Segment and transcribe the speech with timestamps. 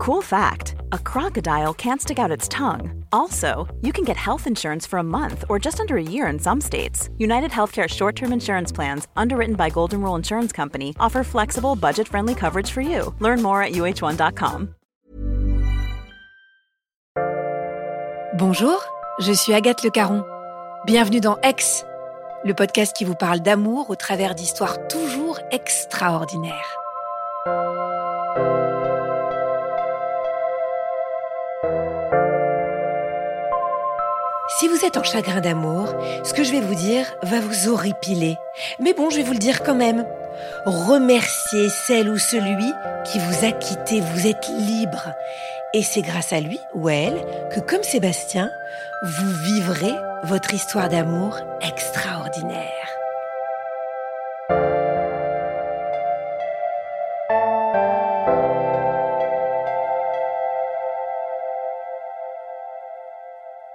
[0.00, 3.04] Cool fact a crocodile can't stick out its tongue.
[3.12, 6.38] Also, you can get health insurance for a month or just under a year in
[6.38, 7.10] some states.
[7.18, 12.08] United Healthcare short term insurance plans, underwritten by Golden Rule Insurance Company, offer flexible, budget
[12.08, 13.14] friendly coverage for you.
[13.18, 14.74] Learn more at uh1.com.
[18.38, 18.82] Bonjour,
[19.20, 20.24] je suis Agathe Le Caron.
[20.86, 21.84] Bienvenue dans Ex,
[22.42, 26.79] le podcast qui vous parle d'amour au travers d'histoires toujours extraordinaires.
[34.60, 38.36] Si vous êtes en chagrin d'amour, ce que je vais vous dire va vous horripiler.
[38.78, 40.04] Mais bon, je vais vous le dire quand même.
[40.66, 42.70] Remerciez celle ou celui
[43.06, 45.14] qui vous a quitté, vous êtes libre.
[45.72, 48.50] Et c'est grâce à lui ou à elle que, comme Sébastien,
[49.02, 52.79] vous vivrez votre histoire d'amour extraordinaire.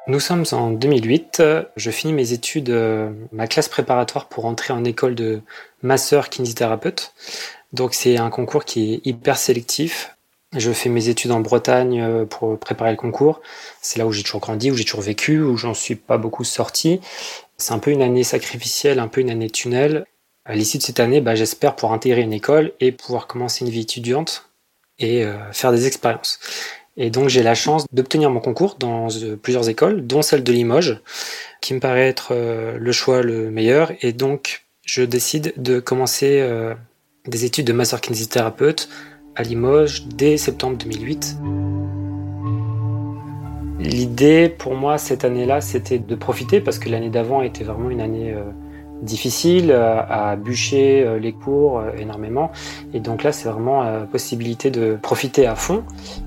[0.08, 1.42] Nous sommes en 2008.
[1.76, 5.42] Je finis mes études, euh, ma classe préparatoire pour entrer en école de
[5.82, 7.14] masseur kinésithérapeute.
[7.74, 10.16] Donc c'est un concours qui est hyper sélectif.
[10.56, 13.42] Je fais mes études en Bretagne euh, pour préparer le concours.
[13.82, 16.44] C'est là où j'ai toujours grandi, où j'ai toujours vécu, où j'en suis pas beaucoup
[16.44, 17.02] sorti.
[17.58, 20.06] C'est un peu une année sacrificielle, un peu une année tunnel.
[20.46, 23.72] À l'issue de cette année, bah, j'espère pouvoir intégrer une école et pouvoir commencer une
[23.72, 24.52] vie étudiante
[25.00, 26.40] et euh, faire des expériences.
[26.98, 30.52] Et donc j'ai la chance d'obtenir mon concours dans euh, plusieurs écoles, dont celle de
[30.54, 31.02] Limoges,
[31.62, 33.92] qui me paraît être euh, le choix le meilleur.
[34.02, 36.74] Et donc je décide de commencer euh,
[37.28, 38.88] des études de master kinésithérapeute
[39.36, 41.38] à Limoges dès septembre 2008.
[43.80, 48.00] L'idée pour moi cette année-là, c'était de profiter parce que l'année d'avant était vraiment une
[48.00, 48.34] année
[49.02, 52.52] difficile euh, à bûcher euh, les cours euh, énormément.
[52.94, 55.84] Et donc là, c'est vraiment la possibilité de profiter à fond.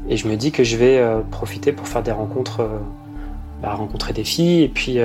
[0.08, 2.68] Et je me dis que je vais profiter pour faire des rencontres,
[3.62, 4.98] bah, rencontrer des filles et puis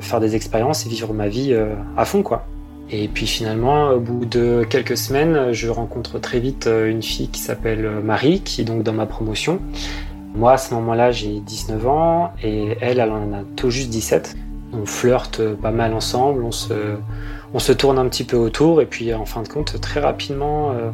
[0.00, 1.56] faire des expériences et vivre ma vie
[1.96, 2.46] à fond, quoi.
[2.90, 7.40] Et puis finalement, au bout de quelques semaines, je rencontre très vite une fille qui
[7.40, 9.60] s'appelle Marie, qui est donc dans ma promotion.
[10.34, 14.36] Moi, à ce moment-là, j'ai 19 ans et elle, elle en a tout juste 17
[14.72, 19.26] on flirte pas mal ensemble, on se, tourne un petit peu autour et puis en
[19.26, 20.90] fin de compte, très rapidement, euh,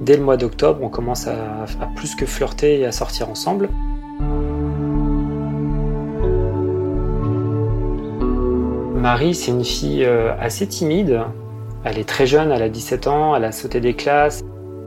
[0.00, 1.66] dès le mois d'octobre, on commence à,
[1.96, 3.68] plus que flirter et à sortir ensemble.
[8.94, 11.22] Marie, c'est une fille euh, assez timide.
[11.84, 14.44] Elle est très jeune, elle a 17 ans, elle a sauté des classes,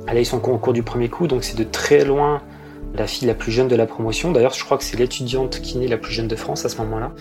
[0.07, 2.41] elle a eu son concours du premier coup, donc c'est de très loin
[2.97, 4.31] la fille la plus jeune de la promotion.
[4.31, 7.11] D'ailleurs, je crois que c'est l'étudiante naît la plus jeune de France à ce moment-là.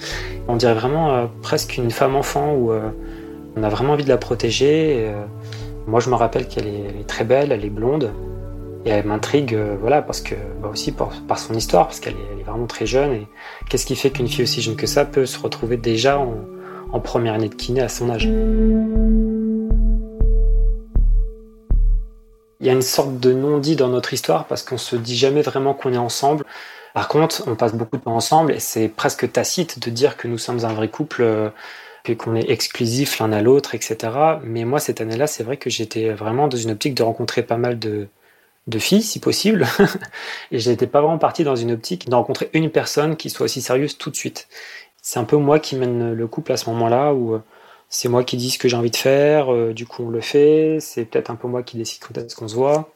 [0.49, 2.91] On dirait vraiment euh, presque une femme-enfant où euh,
[3.57, 5.07] on a vraiment envie de la protéger.
[5.09, 5.25] Euh,
[5.87, 8.12] moi, je me rappelle qu'elle est, très belle, elle est blonde.
[8.87, 12.67] Et elle m'intrigue, voilà, parce que, bah aussi par, son histoire, parce qu'elle est, vraiment
[12.67, 13.12] très jeune.
[13.12, 13.27] Et
[13.71, 17.33] qu'est-ce qui fait qu'une fille aussi jeune que ça peut se retrouver déjà en première
[17.33, 18.29] année de kiné à son âge?
[22.65, 25.43] Il y a une sorte de non-dit dans notre histoire parce qu'on se dit jamais
[25.43, 26.47] vraiment qu'on est ensemble.
[26.95, 30.29] Par contre, on passe beaucoup de temps ensemble et c'est presque tacite de dire que
[30.29, 31.51] nous sommes un vrai couple, euh,
[32.17, 34.39] qu'on est exclusif l'un à l'autre, etc.
[34.45, 37.59] Mais moi, cette année-là, c'est vrai que j'étais vraiment dans une optique de rencontrer pas
[37.59, 38.09] mal de,
[38.67, 39.67] de filles, si possible.
[40.51, 43.45] et je n'étais pas vraiment parti dans une optique de rencontrer une personne qui soit
[43.45, 44.49] aussi sérieuse tout de suite.
[45.03, 47.43] C'est un peu moi qui mène le couple à ce moment-là où euh,
[47.94, 50.21] c'est moi qui dis ce que j'ai envie de faire, euh, du coup on le
[50.21, 52.93] fait, c'est peut-être un peu moi qui décide quand est-ce qu'on se voit.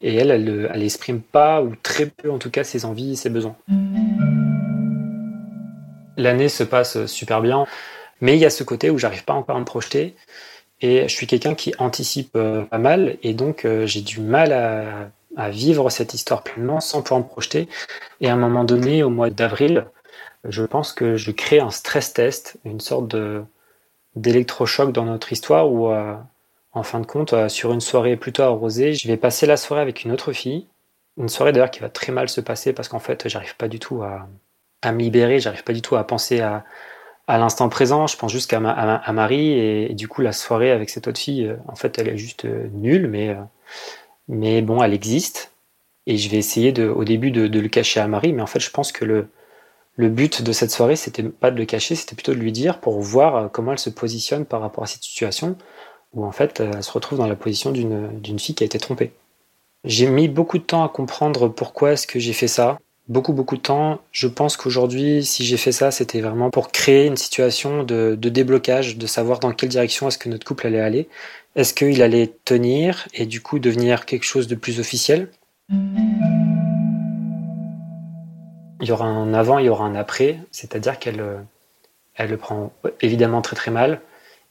[0.00, 3.28] Et elle, elle, elle exprime pas, ou très peu en tout cas, ses envies, ses
[3.28, 3.56] besoins.
[6.16, 7.66] L'année se passe super bien,
[8.22, 10.16] mais il y a ce côté où j'arrive pas encore à me projeter.
[10.80, 15.10] Et je suis quelqu'un qui anticipe euh, pas mal, et donc euh, j'ai du mal
[15.36, 17.68] à, vivre cette histoire pleinement sans pouvoir me projeter.
[18.22, 19.88] Et à un moment donné, au mois d'avril,
[20.48, 23.44] je pense que je crée un stress test, une sorte de,
[24.20, 26.14] d'électrochoc dans notre histoire où, euh,
[26.72, 29.82] en fin de compte, euh, sur une soirée plutôt arrosée, je vais passer la soirée
[29.82, 30.66] avec une autre fille.
[31.16, 33.78] Une soirée d'ailleurs qui va très mal se passer parce qu'en fait, j'arrive pas du
[33.78, 34.28] tout à,
[34.82, 36.64] à me libérer, j'arrive pas du tout à penser à,
[37.26, 40.90] à l'instant présent, je pense juste qu'à à, Marie et, du coup la soirée avec
[40.90, 43.36] cette autre fille, euh, en fait, elle est juste nulle, mais,
[44.28, 45.52] mais bon, elle existe.
[46.06, 48.46] Et je vais essayer de, au début de, de le cacher à Marie, mais en
[48.46, 49.28] fait, je pense que le,
[49.98, 52.78] le but de cette soirée, c'était pas de le cacher, c'était plutôt de lui dire
[52.78, 55.56] pour voir euh, comment elle se positionne par rapport à cette situation
[56.14, 59.12] où en fait elle se retrouve dans la position d'une fille qui a été trompée.
[59.84, 62.78] J'ai mis beaucoup de temps à comprendre pourquoi est-ce que j'ai fait ça.
[63.08, 64.00] Beaucoup, beaucoup de temps.
[64.12, 68.28] Je pense qu'aujourd'hui, si j'ai fait ça, c'était vraiment pour créer une situation de, de
[68.28, 71.08] déblocage, de savoir dans quelle direction est-ce que notre couple allait aller.
[71.56, 75.28] Est-ce qu'il allait tenir et du coup devenir quelque chose de plus officiel?
[75.68, 76.47] Mmh.
[78.80, 81.24] Il y aura un avant, il y aura un après, c'est-à-dire qu'elle
[82.14, 84.00] elle le prend évidemment très très mal.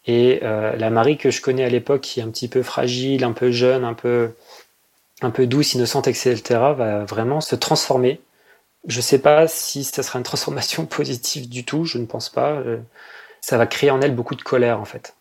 [0.06, 3.34] Et la Marie que je connais à l'époque, qui est un petit peu fragile, un
[3.34, 4.32] peu jeune, un peu,
[5.22, 8.22] un peu douce, innocente, etc., va vraiment se transformer.
[8.88, 12.30] Je ne sais pas si ça sera une transformation positive du tout, je ne pense
[12.30, 12.62] pas.
[13.42, 15.14] Ça va créer en elle beaucoup de colère en fait.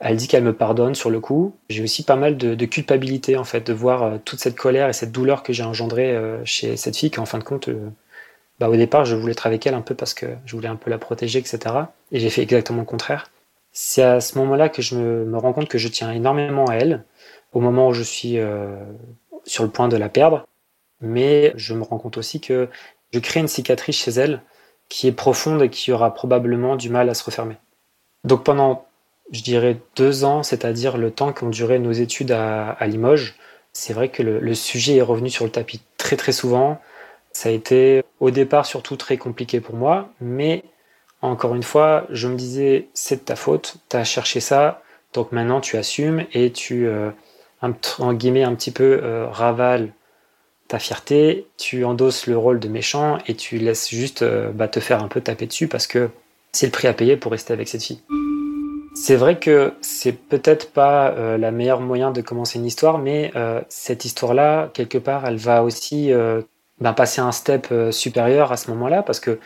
[0.00, 1.56] Elle dit qu'elle me pardonne sur le coup.
[1.70, 4.92] J'ai aussi pas mal de, culpabilité en fait de voir euh, toute cette colère et
[4.92, 7.88] cette douleur que j'ai engendrée euh, chez cette fille qui en fin de compte, euh,
[8.60, 10.76] bah, au départ je voulais être avec elle un peu parce que je voulais un
[10.76, 11.58] peu la protéger, etc.
[12.12, 13.30] Et j'ai fait exactement le contraire.
[13.72, 17.04] C'est à ce moment-là que je me, rends compte que je tiens énormément à elle,
[17.52, 18.38] au moment où je suis
[19.44, 20.46] sur le point de la perdre.
[21.00, 22.68] Mais je me rends compte aussi que
[23.12, 24.42] je crée une cicatrice chez elle
[24.88, 27.56] qui est profonde et qui aura probablement du mal à se refermer.
[28.22, 28.86] Donc pendant
[29.30, 33.34] je dirais deux ans, c'est-à-dire le temps qu'ont duré nos études à, Limoges.
[33.72, 36.80] C'est vrai que le, sujet est revenu sur le tapis très très souvent.
[37.34, 40.64] Ça a été au départ surtout très compliqué pour moi, mais
[41.20, 44.82] encore une fois, je me disais c'est de ta faute, tu as cherché ça,
[45.12, 47.10] donc maintenant tu assumes et tu, euh,
[47.60, 49.92] en guillemets, un petit peu euh, ravales
[50.68, 54.80] ta fierté, tu endosses le rôle de méchant et tu laisses juste euh, bah, te
[54.80, 56.08] faire un peu taper dessus parce que
[56.52, 58.00] c'est le prix à payer pour rester avec cette fille.
[58.96, 63.32] C'est vrai que c'est peut-être pas euh, la meilleure moyen de commencer une histoire, mais
[63.34, 66.42] euh, cette histoire-là, quelque part, elle va aussi euh,
[66.84, 69.40] ben, passer un step supérieur à ce moment-là, parce que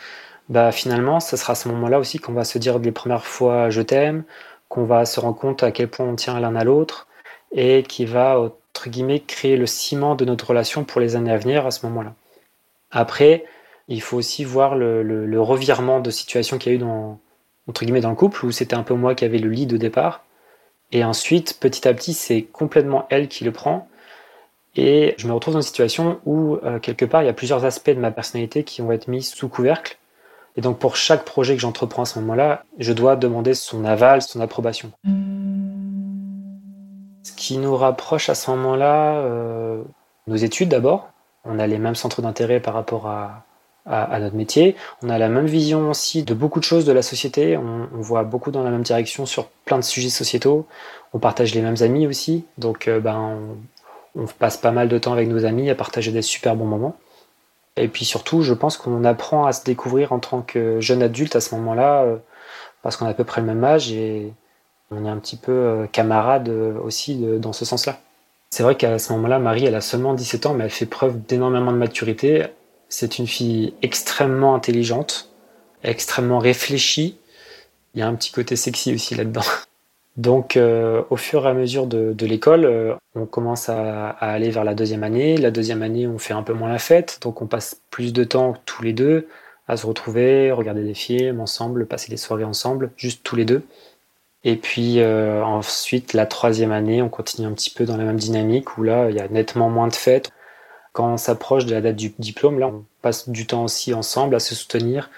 [0.48, 3.70] bah, finalement, ce sera à ce moment-là aussi qu'on va se dire des premières fois
[3.70, 4.24] je t'aime,
[4.68, 7.06] qu'on va se rendre compte à quel point on tient l'un à l'autre,
[7.52, 11.38] et qui va, entre guillemets, créer le ciment de notre relation pour les années à
[11.38, 12.14] venir à ce moment-là.
[12.90, 13.44] Après,
[13.88, 17.18] il faut aussi voir le, revirement de situation qu'il y a eu dans,
[17.68, 19.78] entre guillemets dans le couple où c'était un peu moi qui avais le lead au
[19.78, 20.24] départ.
[20.92, 23.87] Et ensuite, petit à petit, c'est complètement elle qui le prend.
[24.76, 27.64] Et je me retrouve dans une situation où, euh, quelque part, il y a plusieurs
[27.64, 29.98] aspects de ma personnalité qui vont être mis sous couvercle.
[30.56, 34.22] Et donc, pour chaque projet que j'entreprends à ce moment-là, je dois demander son aval,
[34.22, 34.90] son approbation.
[37.22, 39.82] Ce qui nous rapproche à ce moment-là, euh,
[40.26, 41.10] nos études d'abord.
[41.44, 43.44] On a les mêmes centres d'intérêt par rapport à,
[43.86, 44.76] notre métier.
[45.02, 47.56] On a la même vision aussi de beaucoup de choses de la société.
[47.56, 50.66] On, voit beaucoup dans la même direction sur plein de sujets sociétaux.
[51.14, 52.44] On partage les mêmes amis aussi.
[52.58, 53.38] Donc, euh, ben,
[54.38, 56.96] passe pas mal de temps avec nos amis à partager des super bons moments.
[57.76, 61.36] Et puis surtout, je pense qu'on apprend à se découvrir en tant que jeune adulte
[61.36, 62.16] à ce moment-là, euh,
[62.82, 64.32] parce qu'on a à peu près le même âge et
[64.90, 68.00] on est un petit peu euh, camarade aussi dans ce sens-là.
[68.50, 71.20] C'est vrai qu'à ce moment-là, Marie, elle a seulement 17 ans, mais elle fait preuve
[71.26, 72.46] d'énormément de maturité.
[72.88, 75.30] C'est une fille extrêmement intelligente,
[75.84, 77.18] extrêmement réfléchie.
[77.94, 79.42] Il y a un petit côté sexy aussi là-dedans.
[80.18, 84.64] Donc, euh, au fur et à mesure de, l'école, euh, on commence à, aller vers
[84.64, 85.36] la deuxième année.
[85.36, 88.24] La deuxième année, on fait un peu moins la fête, donc on passe plus de
[88.24, 89.28] temps tous les deux
[89.68, 93.62] à se retrouver, regarder des films ensemble, passer des soirées ensemble, juste tous les deux.
[94.44, 98.16] Et puis euh, ensuite, la troisième année, on continue un petit peu dans la même
[98.16, 100.32] dynamique où là, il y a nettement moins de fêtes.
[100.92, 104.34] Quand on s'approche de la date du diplôme, là, on passe du temps aussi ensemble
[104.34, 105.10] à se soutenir,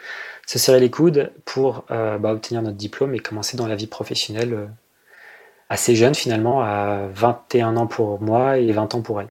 [0.47, 4.69] se serrer les coudes pour bah, obtenir notre diplôme et commencer dans la vie professionnelle
[5.71, 9.29] assez jeune finalement, à 21 ans pour moi et 20 ans pour elle.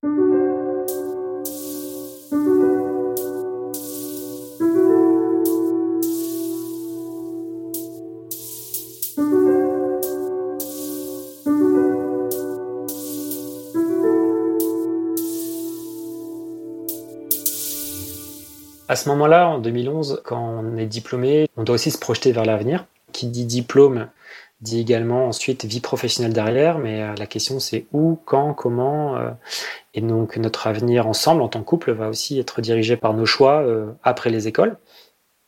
[18.87, 22.45] À ce moment-là, en 2011, quand on est diplômé, on doit aussi se projeter vers
[22.45, 22.85] l'avenir.
[23.11, 24.07] Qui dit diplôme
[24.61, 29.17] dit également ensuite vie professionnelle derrière, mais euh, la question c'est où, quand, comment.
[29.17, 29.31] Euh,
[29.93, 33.25] et donc notre avenir ensemble en tant que couple va aussi être dirigé par nos
[33.25, 34.77] choix euh, après les écoles.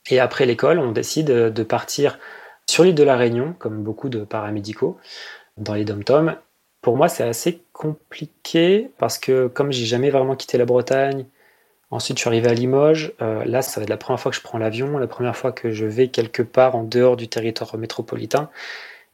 [0.09, 2.19] Et après l'école, on décide de partir
[2.67, 4.97] sur l'île de la Réunion, comme beaucoup de paramédicaux,
[5.57, 6.35] dans les dom-toms.
[6.81, 11.25] Pour moi, c'est assez compliqué parce que comme j'ai jamais vraiment quitté la Bretagne,
[11.91, 13.11] Ensuite, je suis arrivé à Limoges.
[13.21, 15.51] Euh, là, ça va être la première fois que je prends l'avion, la première fois
[15.51, 18.49] que je vais quelque part en dehors du territoire métropolitain.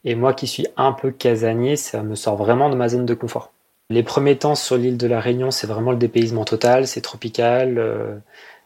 [0.08, 3.14] Et moi qui suis un peu casanier, ça me sort vraiment de ma zone de
[3.14, 3.52] confort.
[3.90, 7.78] Les premiers temps sur l'île de la Réunion, c'est vraiment le dépaysement total, c'est tropical,
[7.78, 8.16] euh,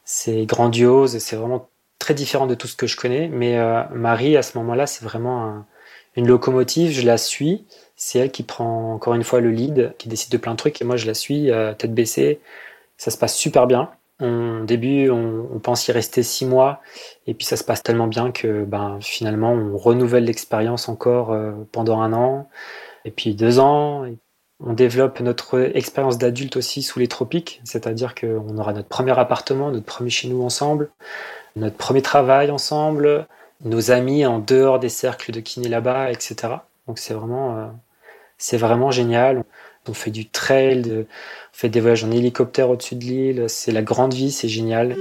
[0.05, 1.67] c'est grandiose, c'est vraiment
[1.97, 3.27] très différent de tout ce que je connais.
[3.27, 5.65] Mais euh, Marie, à ce moment-là, c'est vraiment
[6.15, 7.65] une locomotive, je la suis.
[7.95, 10.79] C'est elle qui prend encore une fois le lead, qui décide de plein de trucs,
[10.79, 12.39] et moi je la suis tête baissée.
[12.97, 13.89] Ça se passe super bien.
[14.21, 16.81] Au début, on, pense y rester six mois,
[17.27, 21.51] et puis ça se passe tellement bien que ben, finalement, on renouvelle l'expérience encore euh,
[21.71, 22.47] pendant un an,
[23.05, 24.05] et puis deux ans.
[24.63, 29.71] On développe notre expérience d'adulte aussi sous les tropiques, c'est-à-dire qu'on aura notre premier appartement,
[29.71, 30.91] notre premier chez nous ensemble,
[31.55, 33.27] notre premier travail ensemble,
[33.63, 36.35] nos amis en dehors des cercles de kiné là-bas, etc.
[36.87, 37.67] Donc c'est vraiment, euh,
[38.37, 39.43] c'est vraiment génial.
[39.87, 41.05] On fait du trail, on
[41.51, 44.95] fait des voyages en hélicoptère au-dessus de l'île, c'est la grande vie, c'est génial.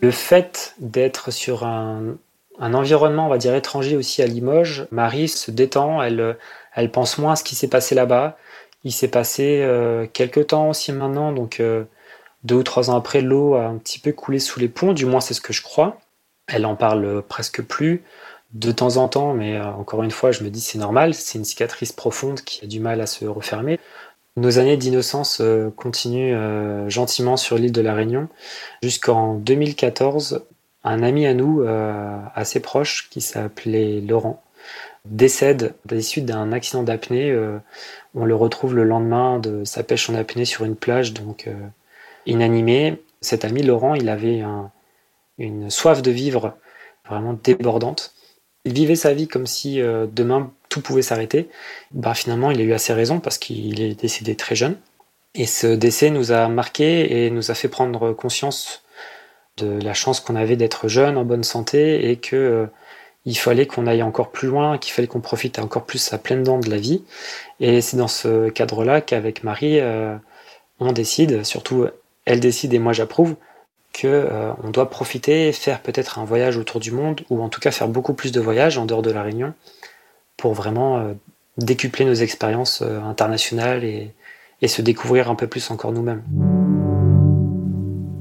[0.00, 2.18] Le fait d'être sur un,
[2.60, 6.36] environnement, on va dire, étranger aussi à Limoges, Marie se détend, elle,
[6.74, 8.36] elle pense moins à ce qui s'est passé là-bas.
[8.84, 11.84] Il s'est passé euh, quelques temps aussi maintenant, donc euh,
[12.44, 15.06] deux ou trois ans après, l'eau a un petit peu coulé sous les ponts, du
[15.06, 15.98] moins c'est ce que je crois.
[16.46, 18.04] Elle en parle presque plus,
[18.58, 21.38] de temps en temps, mais euh, encore une fois, je me dis c'est normal, c'est
[21.38, 23.78] une cicatrice profonde qui a du mal à se refermer.
[24.36, 25.40] Nos années d'innocence
[25.76, 26.36] continuent
[26.90, 28.28] gentiment sur l'île de la Réunion
[28.82, 30.44] jusqu'en 2014.
[30.84, 31.64] Un ami à nous,
[32.34, 34.42] assez proche, qui s'appelait Laurent,
[35.10, 37.30] décède à l'issue d'un accident d'apnée.
[37.30, 37.58] Euh,
[38.14, 41.54] on le retrouve le lendemain de sa pêche en apnée sur une plage, donc euh.
[43.20, 44.42] Cet ami Laurent, il avait
[45.38, 46.56] une soif de vivre
[47.08, 48.15] vraiment débordante.
[48.66, 51.48] Il vivait sa vie comme si euh, demain tout pouvait s'arrêter.
[51.92, 54.76] Bah, finalement, il a eu assez raison parce qu'il est décédé très jeune.
[55.34, 58.82] Et ce décès nous a marqué et nous a fait prendre conscience
[59.56, 62.68] de la chance qu'on avait d'être jeune, en bonne santé et que
[63.26, 66.44] il fallait qu'on aille encore plus loin, qu'il fallait qu'on profite encore plus à pleine
[66.44, 67.02] dents de la vie.
[67.58, 70.16] Et c'est dans ce cadre-là qu'avec Marie, euh,
[70.78, 71.86] on décide, surtout
[72.24, 73.34] elle décide et moi j'approuve,
[73.92, 77.60] que euh, on doit profiter, faire peut-être un voyage autour du monde, ou en tout
[77.60, 79.54] cas faire beaucoup plus de voyages en dehors de la Réunion,
[80.36, 81.12] pour vraiment euh,
[81.56, 86.22] décupler nos expériences internationales et se découvrir un peu plus encore nous-mêmes.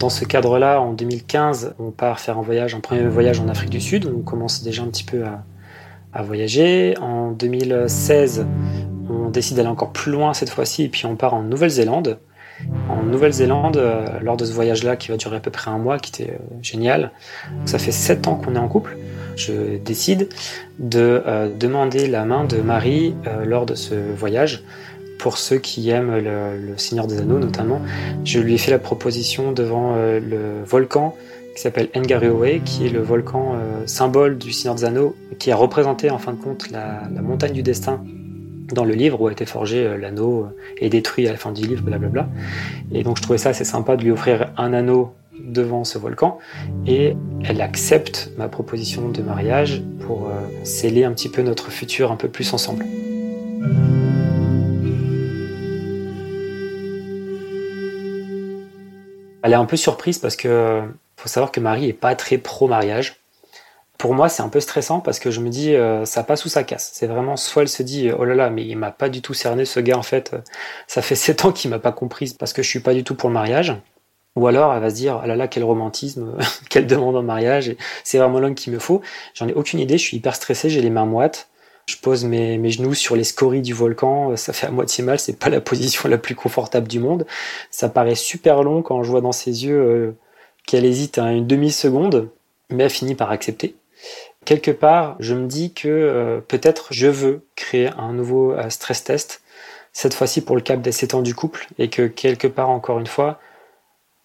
[0.05, 3.69] Dans ce cadre-là, en 2015, on part faire un voyage, un premier voyage en Afrique
[3.69, 4.05] du Sud.
[4.05, 5.23] On commence déjà un petit peu
[6.13, 6.95] à, voyager.
[6.99, 8.45] En 2016,
[9.09, 12.19] on décide d'aller encore plus loin cette fois-ci, et puis on part en Nouvelle-Zélande.
[12.89, 15.97] En Nouvelle-Zélande, euh, lors de ce voyage-là, qui va durer à peu près un mois,
[15.99, 17.11] qui était euh, génial,
[17.65, 18.97] ça fait sept ans qu'on est en couple.
[19.35, 20.29] Je décide
[20.79, 24.63] de euh, demander la main de Marie lors de ce voyage
[25.19, 27.81] pour ceux qui aiment le, Seigneur des Anneaux notamment,
[28.23, 31.15] je lui ai fait la proposition devant le volcan
[31.55, 33.55] qui s'appelle Ngaruowe, qui est le volcan
[33.85, 37.63] symbole du Seigneur des Anneaux, qui a représenté en fin de compte la, montagne du
[37.63, 38.03] destin
[38.71, 41.65] dans le livre où a été forgé euh, l'anneau et détruit à la fin du
[41.65, 42.27] livre, blablabla.
[42.91, 46.39] Et donc je trouvais ça assez sympa de lui offrir un anneau devant ce volcan
[46.87, 50.29] et elle accepte ma proposition de mariage pour
[50.63, 52.85] sceller un petit peu notre futur un peu plus ensemble.
[59.45, 60.81] Elle est un peu surprise parce que
[61.17, 63.15] faut savoir que Marie est pas très pro mariage.
[63.97, 66.49] Pour moi, c'est un peu stressant parce que je me dis euh, ça passe ou
[66.49, 66.91] ça casse.
[66.93, 69.33] C'est vraiment soit elle se dit oh là là, mais il m'a pas du tout
[69.33, 70.35] cerné ce gars en fait.
[70.87, 73.15] Ça fait sept ans qu'il m'a pas comprise parce que je suis pas du tout
[73.15, 73.75] pour le mariage.
[74.35, 76.37] Ou alors elle va se dire oh là là quel romantisme,
[76.69, 77.75] quelle demande en mariage.
[78.03, 79.01] C'est vraiment l'homme qu'il me faut.
[79.33, 79.97] J'en ai aucune idée.
[79.97, 80.69] Je suis hyper stressé.
[80.69, 81.49] J'ai les mains moites.
[81.87, 85.37] Je pose mes, genoux sur les scories du volcan, ça fait à moitié mal, c'est
[85.37, 87.27] pas la position la plus confortable du monde.
[87.69, 90.17] Ça paraît super long quand je vois dans ses yeux euh,
[90.65, 92.29] qu'elle hésite à une demi-seconde,
[92.71, 93.75] mais elle finit par accepter.
[94.45, 99.03] Quelque part, je me dis que euh, peut-être je veux créer un nouveau euh, stress
[99.03, 99.41] test,
[99.93, 102.99] cette fois-ci pour le cap des 7 ans du couple, et que quelque part, encore
[102.99, 103.39] une fois,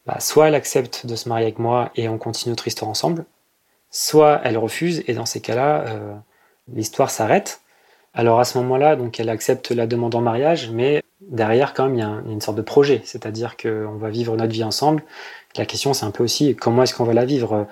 [0.07, 3.25] bah, soit elle accepte de se marier avec moi et on continue notre histoire ensemble,
[3.91, 5.85] soit elle refuse, et dans ces cas-là,
[6.73, 7.61] l'histoire s'arrête.
[8.15, 11.95] Alors à ce moment-là, donc elle accepte la demande en mariage, mais derrière quand même
[11.95, 15.03] il y a, une sorte de projet, c'est-à-dire qu'on va vivre notre vie ensemble.
[15.57, 17.67] La question c'est un peu aussi comment est-ce qu'on va la vivre?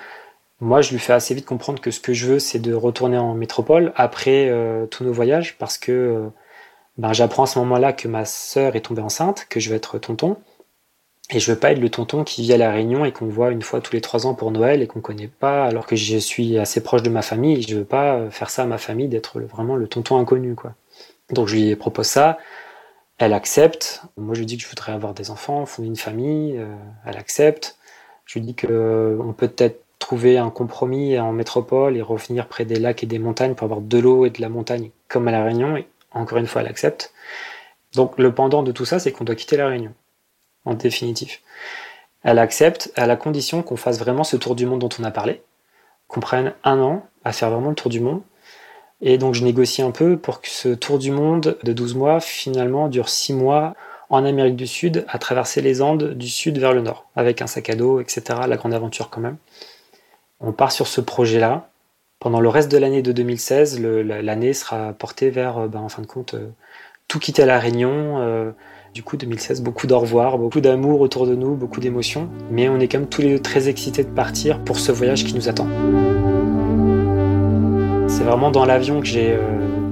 [0.60, 3.16] Moi, je lui fais assez vite comprendre que ce que je veux, c'est de retourner
[3.16, 6.28] en métropole après euh, tous nos voyages, parce que euh,
[6.98, 9.98] ben, j'apprends à ce moment-là que ma sœur est tombée enceinte, que je vais être
[9.98, 10.36] tonton.
[11.30, 13.50] Et je veux pas être le tonton qui vit à la Réunion et qu'on voit
[13.50, 16.16] une fois tous les trois ans pour Noël et qu'on connaît pas, alors que je
[16.16, 17.62] suis assez proche de ma famille.
[17.62, 20.74] Je veux pas euh, faire ça à ma famille d'être vraiment le tonton inconnu, quoi.
[21.30, 22.38] Donc je lui propose ça.
[23.18, 24.02] Elle accepte.
[24.16, 26.56] Moi, je lui dis que je voudrais avoir des enfants, fonder une famille.
[26.58, 26.74] Euh,
[27.06, 27.76] elle accepte.
[28.24, 32.64] Je lui dis que on peut peut-être trouver un compromis en métropole et revenir près
[32.64, 35.32] des lacs et des montagnes pour avoir de l'eau et de la montagne comme à
[35.32, 35.76] la Réunion.
[35.76, 37.12] Et encore une fois, elle accepte.
[37.94, 39.92] Donc le pendant de tout ça, c'est qu'on doit quitter la Réunion
[40.64, 41.42] en définitif.
[42.22, 45.10] Elle accepte à la condition qu'on fasse vraiment ce tour du monde dont on a
[45.10, 45.42] parlé,
[46.08, 48.22] qu'on prenne un an à faire vraiment le tour du monde.
[49.00, 52.20] Et donc je négocie un peu pour que ce tour du monde de 12 mois
[52.20, 53.74] finalement dure 6 mois
[54.10, 57.46] en Amérique du Sud, à traverser les Andes du sud vers le nord, avec un
[57.46, 58.22] sac à dos, etc.
[58.48, 59.36] La grande aventure quand même.
[60.40, 61.70] On part sur ce projet-là.
[62.20, 66.02] Pendant le reste de l'année de 2016, l'année sera portée vers, euh, ben, en fin
[66.02, 66.48] de compte, euh,
[67.06, 68.54] tout quitté à La Réunion.
[68.94, 72.28] du coup, 2016, beaucoup d'au revoir, beaucoup d'amour autour de nous, beaucoup d'émotions.
[72.50, 75.24] Mais on est quand même tous les deux très excités de partir pour ce voyage
[75.24, 75.68] qui nous attend.
[78.08, 79.38] C'est vraiment dans l'avion que j'ai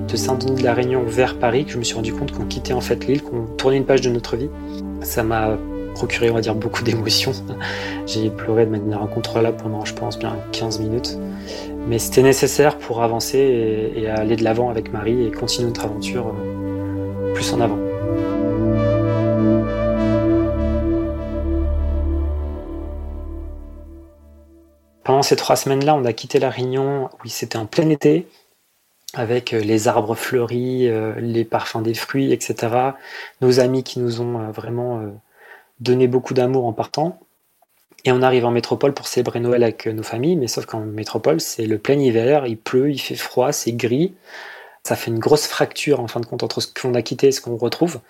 [0.08, 2.72] de Saint-Denis de la Réunion vers Paris que je me suis rendu compte qu'on quittait
[2.72, 4.50] en fait l'île, qu'on tournait une page de notre vie.
[5.02, 5.56] Ça m'a
[5.96, 7.32] procuré, on va dire, beaucoup d'émotions.
[8.06, 11.16] J'ai pleuré de manière incontrôlable pendant, je pense, bien 15 minutes.
[11.88, 13.38] Mais c'était nécessaire pour avancer
[13.96, 17.78] et, aller de l'avant avec Marie et continuer notre aventure euh, plus en avant.
[25.02, 27.08] Pendant ces trois semaines-là, on a quitté la Réunion.
[27.24, 28.26] Oui, c'était en plein été
[29.14, 32.92] avec euh, les arbres fleuris, euh, les parfums des fruits, etc.
[33.40, 35.00] Nos amis qui nous ont vraiment
[35.80, 37.20] donné beaucoup d'amour en partant.
[38.04, 41.40] Et on arrive en métropole pour célébrer Noël avec nos familles, mais sauf qu'en métropole,
[41.40, 44.14] c'est le plein hiver, il pleut, il fait froid, c'est gris.
[44.84, 47.32] Ça fait une grosse fracture en fin de compte entre ce qu'on a quitté et
[47.32, 48.00] ce qu'on retrouve.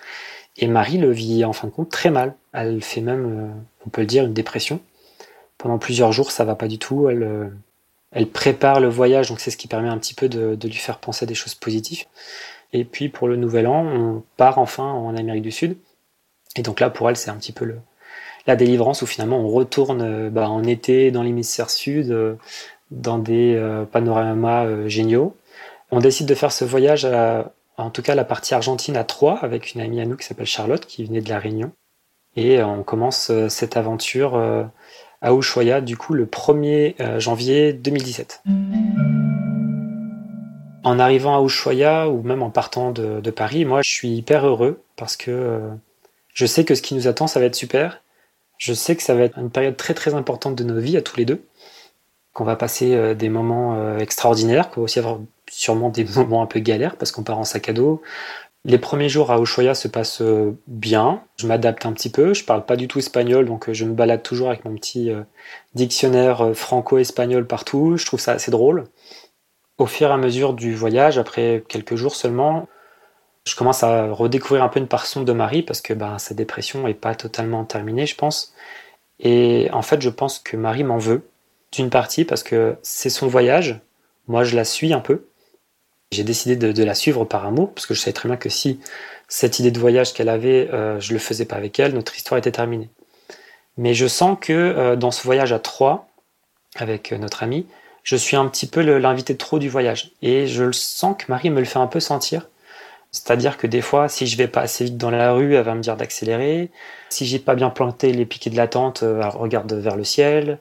[0.58, 2.34] Et Marie le vit en fin de compte très mal.
[2.52, 3.54] Elle fait même,
[3.86, 4.80] on peut le dire, une dépression.
[5.56, 7.08] Pendant plusieurs jours, ça va pas du tout.
[7.08, 7.50] Elle,
[8.16, 10.98] elle prépare le voyage, donc c'est ce qui permet un petit peu de, lui faire
[10.98, 12.04] penser à des choses positives.
[12.72, 15.76] Et puis pour le nouvel an, on part enfin en Amérique du Sud.
[16.56, 17.76] Et donc là, pour elle, c'est un petit peu
[18.46, 22.34] la délivrance où finalement on retourne euh, bah, en été dans l'hémisphère sud, euh,
[22.90, 25.36] dans des euh, panoramas géniaux.
[25.90, 29.38] On décide de faire ce voyage, à, en tout cas la partie argentine à Troyes,
[29.42, 31.72] avec une amie à nous qui s'appelle Charlotte, qui venait de La Réunion.
[32.36, 34.36] Et on commence cette aventure
[35.22, 38.42] à Ushuaia, du coup, le 1er euh, janvier 2017.
[40.84, 44.80] En arrivant à Ushuaia, ou même en partant de, Paris, moi, je suis hyper heureux
[44.94, 45.60] parce que
[46.36, 48.02] je sais que ce qui nous attend, ça va être super.
[48.58, 51.02] Je sais que ça va être une période très très importante de nos vies à
[51.02, 51.42] tous les deux,
[52.32, 55.18] qu'on va passer euh, des moments extraordinaires, qu'on va aussi avoir
[55.50, 58.02] sûrement des moments un peu galères parce qu'on part en sac à dos,
[58.66, 61.22] les premiers jours à Ushuaia se passent euh, bien.
[61.36, 62.34] Je m'adapte un petit peu.
[62.34, 65.08] Je parle pas du tout espagnol, donc euh, je me balade toujours avec mon petit
[65.12, 65.22] euh,
[65.74, 67.96] dictionnaire franco-espagnol partout.
[67.96, 68.88] Je trouve ça assez drôle.
[69.78, 72.66] Au fur et à mesure du voyage, après quelques jours seulement,
[73.46, 76.34] je commence à redécouvrir un peu une part sombre de Marie parce que bah, sa
[76.34, 78.52] dépression n'est pas totalement terminée, je pense.
[79.20, 81.28] Et en fait, je pense que Marie m'en veut,
[81.72, 83.80] d'une partie parce que c'est son voyage.
[84.26, 85.28] Moi, je la suis un peu.
[86.10, 88.80] J'ai décidé de, la suivre par amour, parce que je savais très bien que si
[89.28, 92.38] cette idée de voyage qu'elle avait, euh, je le faisais pas avec elle, notre histoire
[92.38, 92.90] était terminée.
[93.76, 96.08] Mais je sens que euh, dans ce voyage à trois,
[96.76, 97.66] avec euh, notre amie,
[98.02, 100.12] je suis un petit peu l'invité trop du voyage.
[100.22, 102.48] Et je le sens que Marie me le fait un peu sentir.
[103.16, 105.74] C'est-à-dire que des fois, si je vais pas assez vite dans la rue, elle va
[105.74, 106.70] me dire d'accélérer.
[107.10, 110.58] Si j'ai pas bien planté les piquets de la tente, elle regarde vers le ciel.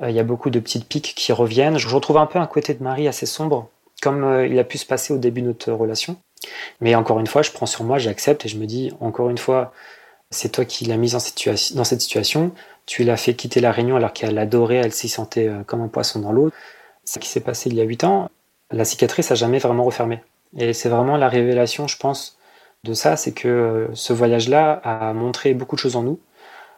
[0.00, 1.78] Il y a beaucoup de petites piques qui reviennent.
[1.78, 3.70] Je retrouve un peu un côté de Marie assez sombre
[4.02, 6.16] comme euh, il a pu se passer au début de notre relation.
[6.80, 9.38] Mais encore une fois, je prends sur moi, j'accepte et je me dis, encore une
[9.38, 9.72] fois,
[10.30, 12.52] c'est toi qui l'as mise dans cette situation,
[12.84, 15.88] tu l'as fait quitter la Réunion alors qu'elle adorait, elle s'y sentait euh, comme un
[15.88, 16.50] poisson dans l'eau.
[17.04, 18.28] Ce qui s'est passé il y a huit ans,
[18.70, 20.20] la cicatrice n'a jamais vraiment refermé.
[20.58, 22.38] Et c'est vraiment la révélation, je pense,
[22.84, 26.20] de ça, c'est que euh, ce voyage-là a montré beaucoup de choses en nous.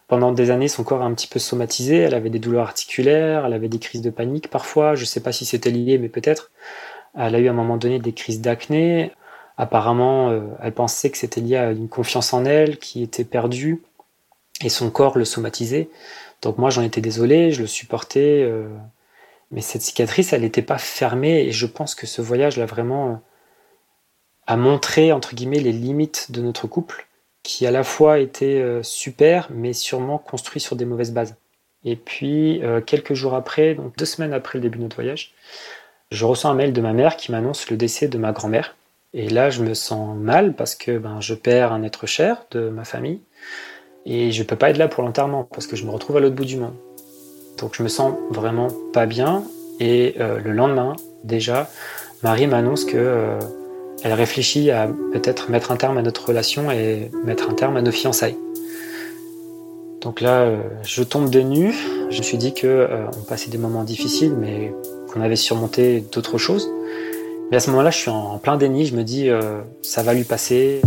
[0.08, 3.44] Pendant des années, son corps a un petit peu somatisé, elle avait des douleurs articulaires,
[3.46, 6.08] elle avait des crises de panique parfois, je ne sais pas si c'était lié, mais
[6.08, 6.50] peut-être.
[7.16, 9.12] Elle a eu à un moment donné des crises d'acné.
[9.58, 13.82] Apparemment, euh, elle pensait que c'était lié à une confiance en elle qui était perdue
[14.62, 15.90] et son corps le somatisait.
[16.42, 18.42] Donc moi, j'en étais désolé, je le supportais.
[18.42, 18.68] Euh,
[19.50, 23.20] mais cette cicatrice, elle n'était pas fermée et je pense que ce voyage l'a vraiment
[24.48, 27.06] euh, a montré entre guillemets les limites de notre couple
[27.42, 31.36] qui à la fois était super mais sûrement construit sur des mauvaises bases.
[31.84, 35.32] Et puis quelques jours après, donc deux semaines après le début de notre voyage,
[36.10, 38.74] je reçois un mail de ma mère qui m'annonce le décès de ma grand-mère.
[39.14, 42.68] Et là, je me sens mal parce que ben, je perds un être cher de
[42.68, 43.20] ma famille
[44.04, 46.34] et je peux pas être là pour l'enterrement parce que je me retrouve à l'autre
[46.34, 46.74] bout du monde.
[47.58, 49.44] Donc je me sens vraiment pas bien
[49.80, 51.70] et euh, le lendemain, déjà,
[52.22, 53.38] Marie m'annonce que euh,
[54.04, 57.82] elle réfléchit à peut-être mettre un terme à notre relation et mettre un terme à
[57.82, 58.36] nos fiançailles.
[60.00, 61.74] Donc là, euh, je tombe des nues.
[62.10, 64.72] Je me suis dit que on passait des moments difficiles, mais
[65.12, 66.70] qu'on avait surmonté d'autres choses.
[67.50, 70.12] Mais à ce moment-là, je suis en plein déni, je me dis, euh, ça va
[70.12, 70.82] lui passer.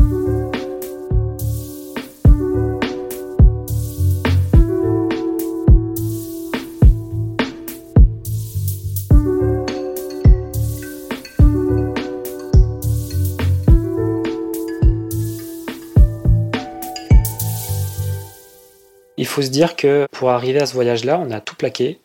[19.31, 21.99] Faut se dire que pour arriver à ce voyage-là, on a tout plaqué.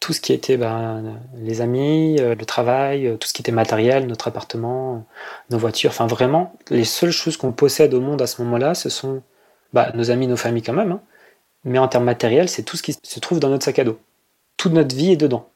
[0.00, 4.28] tout ce qui était ben, les amis, le travail, tout ce qui était matériel, notre
[4.28, 5.06] appartement,
[5.50, 8.90] nos voitures, enfin vraiment, les seules choses qu'on possède au monde à ce moment-là, ce
[8.90, 9.22] sont
[9.72, 11.00] bah, nos amis, nos familles quand même, hein.
[11.64, 13.98] mais en termes matériels, c'est tout ce qui se trouve dans notre sac à dos.
[14.56, 15.48] Toute notre vie est dedans.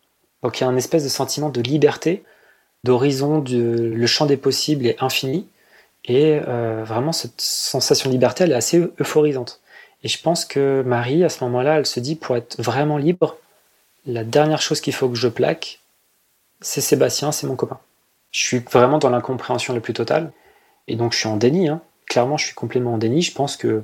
[0.43, 2.25] Donc il y a un espèce de sentiment de liberté,
[2.85, 5.49] d'horizon, le champ des possibles est infini,
[6.07, 9.60] et euh, vraiment cette sensation de liberté, elle est assez euphorisante.
[10.03, 13.37] Et je pense que Marie, à ce moment-là, elle se dit, pour être vraiment libre,
[14.07, 15.81] la dernière chose qu'il faut que je plaque,
[16.61, 17.79] c'est Sébastien, c'est mon copain.
[18.31, 20.33] Je suis vraiment dans l'incompréhension la plus totale,
[20.89, 21.69] et donc je suis en déni.
[21.69, 21.83] Hein.
[22.07, 23.23] Clairement, je suis complètement en déni.
[23.23, 23.83] Je pense que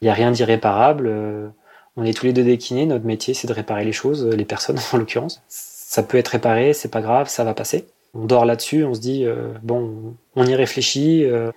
[0.00, 1.06] il n'y a rien d'irréparable.
[1.06, 1.48] Euh,
[1.96, 2.86] on est tous les deux déclinés.
[2.86, 5.42] Notre métier, c'est de réparer les choses, les personnes en l'occurrence.
[5.48, 7.86] Ça peut être réparé, c'est pas grave, ça va passer.
[8.14, 11.24] On dort là-dessus, on se dit, euh, bon, on y réfléchit.
[11.24, 11.50] Euh,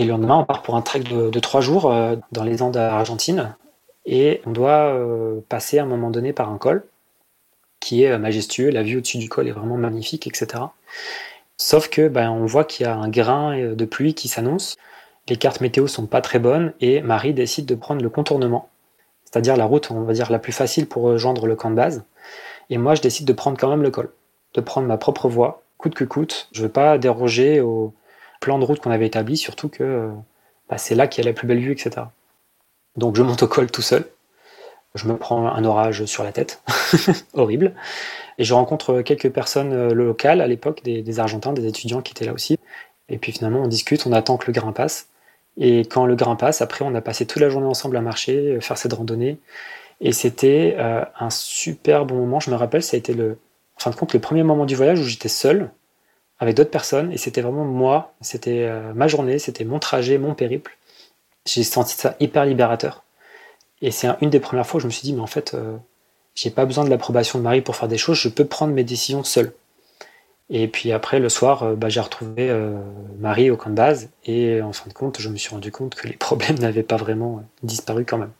[0.00, 1.92] et le lendemain, on part pour un trek de, trois jours
[2.32, 3.54] dans les Andes argentines.
[4.06, 4.96] Et on doit
[5.48, 6.84] passer à un moment donné par un col
[7.80, 8.70] qui est majestueux.
[8.70, 10.64] La vue au-dessus du col est vraiment magnifique, etc.
[11.58, 14.76] Sauf que ben, on voit qu'il y a un grain de pluie qui s'annonce
[15.30, 18.68] les cartes météo sont pas très bonnes et Marie décide de prendre le contournement,
[19.24, 22.04] c'est-à-dire la route, on va dire, la plus facile pour rejoindre le camp de base.
[22.68, 24.12] Et moi, je décide de prendre quand même le col,
[24.54, 26.48] de prendre ma propre voie, coûte que coûte.
[26.52, 27.94] Je veux pas déroger au
[28.40, 30.10] plan de route qu'on avait établi, surtout que
[30.68, 32.06] bah, c'est là qu'il y a la plus belle vue, etc.
[32.96, 34.06] Donc je monte au col tout seul.
[34.96, 36.62] Je me prends un orage sur la tête,
[37.34, 37.74] horrible.
[38.38, 42.24] Et je rencontre quelques personnes euh, locales à l'époque, des, Argentins, des étudiants qui étaient
[42.24, 42.58] là aussi.
[43.08, 45.08] Et puis finalement, on discute, on attend que le grain passe.
[45.58, 48.56] Et quand le grain passe, après, on a passé toute la journée ensemble à marcher,
[48.56, 49.38] euh, faire cette randonnée.
[50.00, 52.40] Et c'était euh, un super bon moment.
[52.40, 53.38] Je me rappelle, ça a été le,
[53.76, 55.70] en fin de compte, le premier moment du voyage où j'étais seul
[56.40, 57.12] avec d'autres personnes.
[57.12, 60.76] Et c'était vraiment moi, c'était euh, ma journée, c'était mon trajet, mon périple.
[61.46, 63.04] J'ai senti ça hyper libérateur.
[63.82, 65.56] Et c'est une des premières fois où je me suis dit, mais en fait,
[66.34, 68.84] j'ai pas besoin de l'approbation de Marie pour faire des choses, je peux prendre mes
[68.84, 69.54] décisions seul.
[70.50, 72.76] Et puis après, le soir, euh, bah, j'ai retrouvé euh,
[73.20, 74.10] Marie au camp de base.
[74.24, 76.96] Et en fin de compte, je me suis rendu compte que les problèmes n'avaient pas
[76.96, 78.32] vraiment euh, disparu quand même.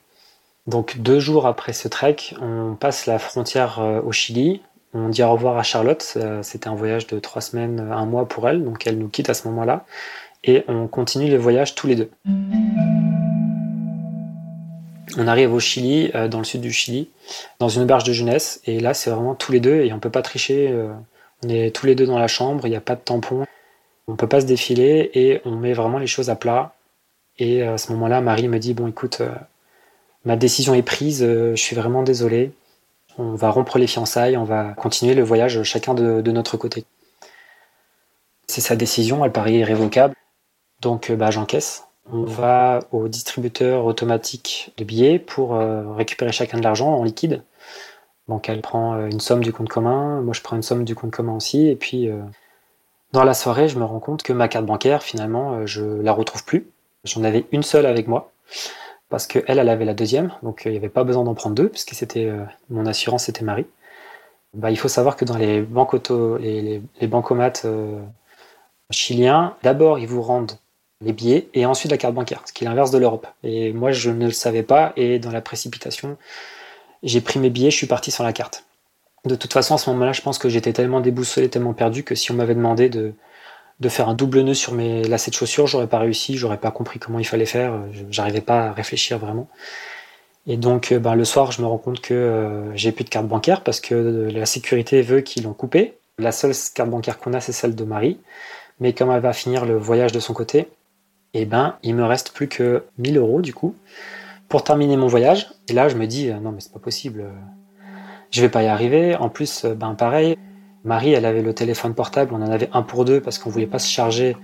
[0.67, 4.61] Donc deux jours après ce trek, on passe la frontière au Chili.
[4.93, 6.17] On dit au revoir à Charlotte.
[6.41, 8.63] C'était un voyage de trois semaines, un mois pour elle.
[8.63, 9.85] Donc elle nous quitte à ce moment-là.
[10.43, 12.09] Et on continue le voyage tous les deux.
[15.17, 17.09] On arrive au Chili, dans le sud du Chili,
[17.59, 18.61] dans une auberge de jeunesse.
[18.65, 19.81] Et là, c'est vraiment tous les deux.
[19.81, 20.73] Et on peut pas tricher
[21.43, 23.45] on est tous les deux dans la chambre, il n'y a pas de tampon,
[24.07, 26.75] on ne peut pas se défiler et on met vraiment les choses à plat.
[27.39, 29.33] Et à ce moment-là, Marie me dit Bon, écoute, euh,
[30.25, 32.51] ma décision est prise, euh, je suis vraiment désolé.
[33.17, 36.85] On va rompre les fiançailles, on va continuer le voyage chacun de, notre côté.
[38.47, 40.15] C'est sa décision, elle paraît irrévocable.
[40.81, 41.85] Donc euh, bah, j'encaisse.
[42.11, 47.43] On va au distributeur automatique de billets pour récupérer chacun de l'argent en liquide.
[48.31, 50.95] Donc elle prend euh, une somme du compte commun, moi je prends une somme du
[50.95, 52.21] compte commun aussi, et puis euh,
[53.11, 56.13] dans la soirée, je me rends compte que ma carte bancaire, finalement, euh, je la
[56.13, 56.67] retrouve plus.
[57.03, 58.31] J'en avais une seule avec moi,
[59.11, 61.69] parce qu'elle, elle avait la deuxième, donc il n'y avait pas besoin d'en prendre deux,
[61.69, 62.31] puisque c'était
[62.69, 63.67] mon assurance, c'était Marie.
[64.53, 67.65] Bah, il faut savoir que dans les banques auto, les, bancomates
[68.89, 70.57] chiliens, d'abord ils vous rendent
[71.01, 73.27] les billets et ensuite la carte bancaire, ce qui est l'inverse de l'Europe.
[73.43, 76.17] Et moi je ne le savais pas et dans la précipitation,
[77.03, 78.65] j'ai pris mes billets, je suis parti sans la carte.
[79.25, 82.15] De toute façon, à ce moment-là, je pense que j'étais tellement déboussolé, tellement perdu que
[82.15, 83.13] si on m'avait demandé de,
[83.81, 86.71] de faire un double nœud sur mes lacets de chaussures, j'aurais pas réussi, j'aurais pas
[86.71, 87.73] compris comment il fallait faire,
[88.09, 89.49] j'arrivais pas à réfléchir vraiment.
[90.47, 93.09] Et donc, euh, ben, le soir, je me rends compte que euh, j'ai plus de
[93.09, 95.95] carte bancaire parce que la sécurité veut qu'ils l'ont coupée.
[96.17, 98.19] La seule carte bancaire qu'on a, c'est celle de Marie.
[98.79, 100.67] Mais comme elle va finir le voyage de son côté,
[101.33, 103.75] eh ben, il me reste plus que 1000 euros du coup
[104.49, 105.47] pour terminer mon voyage.
[105.69, 107.25] Et là, je me dis, euh, non, mais c'est pas possible.
[108.31, 109.15] Je vais pas y arriver.
[109.15, 110.37] En plus, euh, ben, pareil,
[110.83, 112.33] Marie, elle avait le téléphone portable.
[112.33, 114.37] On en avait un pour deux parce qu'on voulait pas se charger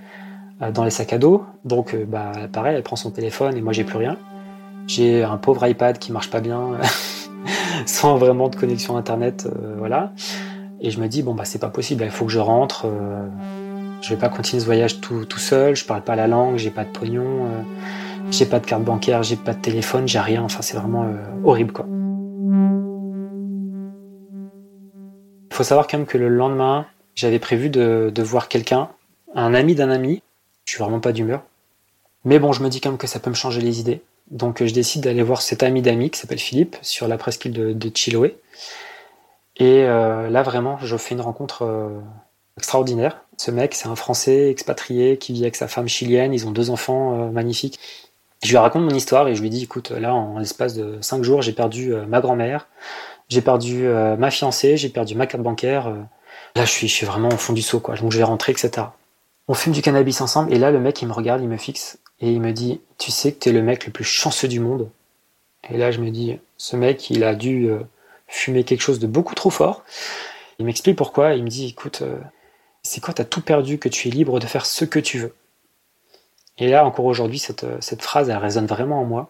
[0.62, 1.46] euh, dans les sacs à dos.
[1.66, 4.18] Donc, bah, pareil, elle prend son téléphone et moi, j'ai plus rien.
[4.88, 6.78] J'ai un pauvre iPad qui marche pas bien,
[7.86, 10.14] sans vraiment de connexion internet, voilà.
[10.80, 12.06] Et je me dis, bon, bah, c'est pas possible.
[12.06, 12.86] Il faut que je rentre.
[14.02, 15.76] je vais pas continuer ce voyage tout, tout seul.
[15.76, 16.56] Je parle pas la langue.
[16.56, 17.48] J'ai pas de pognon.
[18.30, 20.44] J'ai pas de carte bancaire, j'ai pas de téléphone, j'ai rien.
[20.44, 21.86] Enfin, c'est vraiment euh, horrible, quoi.
[25.58, 28.90] Faut savoir quand même que le lendemain, j'avais prévu de, voir quelqu'un,
[29.34, 30.22] un ami d'un ami.
[30.66, 31.44] Je suis vraiment pas d'humeur.
[32.26, 34.02] Mais bon, je me dis quand même que ça peut me changer les idées.
[34.30, 37.74] Donc je décide d'aller voir cet ami d'amis qui s'appelle Philippe sur la presqu'île de,
[37.74, 38.38] de Chiloé.
[39.56, 42.00] Et euh, là vraiment, je fais une rencontre euh,
[42.58, 43.24] extraordinaire.
[43.38, 46.34] Ce mec, c'est un Français expatrié qui vit avec sa femme chilienne.
[46.34, 47.80] Ils ont deux enfants magnifiques.
[48.44, 51.24] Je lui raconte mon histoire et je lui dis écoute, là, en l'espace de cinq
[51.24, 52.68] jours, j'ai perdu euh, ma grand-mère,
[53.30, 53.88] j'ai perdu
[54.18, 55.90] ma fiancée, j'ai perdu ma carte bancaire.
[56.56, 57.96] là, je suis, je suis vraiment au fond du seau, quoi.
[57.96, 58.88] Donc, je vais rentrer, etc.
[59.48, 62.00] On fume du cannabis ensemble, et là, le mec, il me regarde, il me fixe,
[62.20, 64.90] et il me dit, tu sais que t'es le mec le plus chanceux du monde?
[65.70, 67.70] Et là, je me dis, ce mec, il a dû
[68.28, 69.84] fumer quelque chose de beaucoup trop fort.
[70.60, 71.34] Il m'explique pourquoi.
[71.36, 72.04] Il me dit, écoute,
[72.84, 75.36] c'est quoi, t'as tout perdu, que tu es libre de faire ce que tu veux?
[76.58, 79.30] Et là, encore aujourd'hui, cette, cette, phrase, elle résonne vraiment en moi.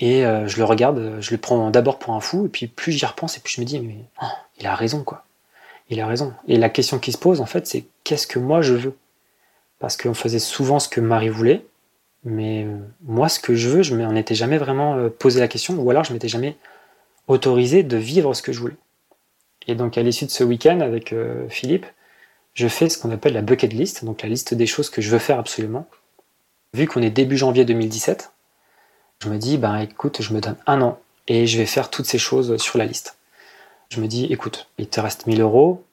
[0.00, 2.92] Et euh, je le regarde, je le prends d'abord pour un fou, et puis plus
[2.92, 4.26] j'y repense, et plus je me dis, mais oh,
[4.60, 5.24] il a raison, quoi.
[5.90, 6.34] Il a raison.
[6.46, 8.96] Et la question qui se pose, en fait, c'est qu'est-ce que moi je veux?
[9.78, 11.64] Parce qu'on faisait souvent ce que Marie voulait,
[12.24, 15.48] mais euh, moi, ce que je veux, je m'en étais jamais vraiment euh, posé la
[15.48, 16.56] question, ou alors je m'étais jamais
[17.26, 18.76] autorisé de vivre ce que je voulais.
[19.66, 21.14] Et donc, à l'issue de ce week-end avec
[21.50, 21.84] Philippe,
[22.54, 25.10] je fais ce qu'on appelle la bucket list, donc la liste des choses que je
[25.10, 25.86] veux faire absolument.
[26.72, 28.32] Vu qu'on est début janvier 2017,
[29.22, 32.06] je me dis, ben écoute, je me donne un an et je vais faire toutes
[32.06, 33.16] ces choses sur la liste.
[33.88, 35.84] Je me dis, écoute, il te reste 1000 euros,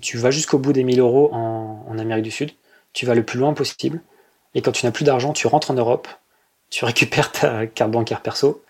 [0.00, 2.50] tu vas jusqu'au bout des 1000 euros en, Amérique du Sud,
[2.92, 4.00] tu vas le plus loin possible,
[4.54, 6.08] et quand tu n'as plus d'argent, tu rentres en Europe,
[6.70, 8.64] tu récupères ta carte bancaire perso,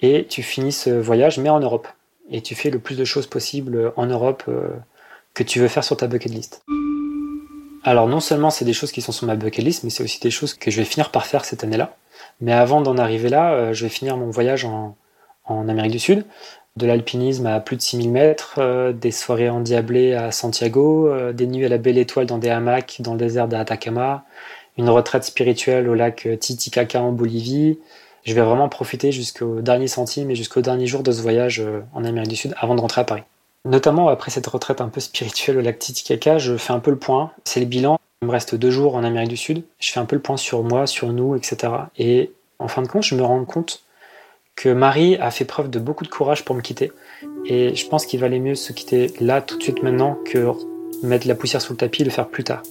[0.00, 1.88] et tu finis ce voyage, mais en Europe.
[2.30, 4.70] Et tu fais le plus de choses possibles en Europe euh,
[5.34, 6.62] que tu veux faire sur ta bucket list.
[7.82, 10.20] Alors non seulement c'est des choses qui sont sur ma bucket list, mais c'est aussi
[10.20, 11.96] des choses que je vais finir par faire cette année-là.
[12.40, 14.96] Mais avant d'en arriver là, euh, je vais finir mon voyage en,
[15.68, 16.24] Amérique du Sud,
[16.76, 21.48] de l'alpinisme à plus de 6000 mètres, euh, des soirées endiablées à Santiago, euh, des
[21.48, 24.24] nuits à la belle étoile dans des hamacs dans le désert d'Atacama,
[24.78, 27.80] une retraite spirituelle au lac Titicaca en Bolivie.
[28.24, 31.60] Je vais vraiment profiter jusqu'au dernier centime et jusqu'au dernier jour de ce voyage
[31.94, 33.22] en Amérique du Sud avant de rentrer à Paris.
[33.66, 36.98] Notamment après cette retraite un peu spirituelle au lac Titicaca, je fais un peu le
[36.98, 37.30] point.
[37.44, 37.98] C'est le bilan.
[38.22, 39.64] Il me reste deux jours en Amérique du Sud.
[39.78, 41.72] Je fais un peu le point sur moi, sur nous, etc.
[41.98, 43.82] Et en fin de compte, je me rends compte
[44.56, 46.92] que Marie a fait preuve de beaucoup de courage pour me quitter.
[47.46, 50.52] Et je pense qu'il valait mieux se quitter là, tout de suite, maintenant, que
[51.02, 52.62] mettre la poussière sous le tapis et le faire plus tard.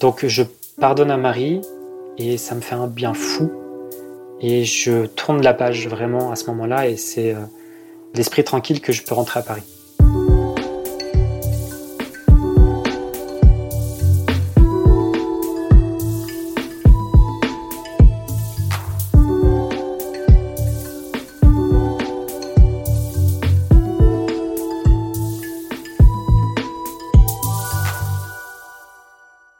[0.00, 0.42] Donc je
[0.78, 1.60] pardonne à Marie
[2.18, 3.52] et ça me fait un bien fou.
[4.40, 7.40] Et je tourne la page vraiment à ce moment-là et c'est euh,
[8.14, 9.62] l'esprit tranquille que je peux rentrer à Paris.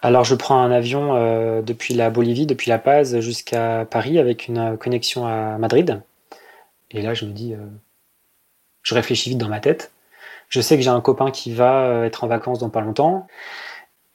[0.02, 4.48] Alors je prends un avion euh, depuis la Bolivie, depuis La Paz jusqu'à Paris avec
[4.48, 6.00] une euh, connexion à Madrid.
[6.90, 7.58] Et là je me dis, euh,
[8.82, 9.92] je réfléchis vite dans ma tête.
[10.48, 13.26] Je sais que j'ai un copain qui va être en vacances dans pas longtemps.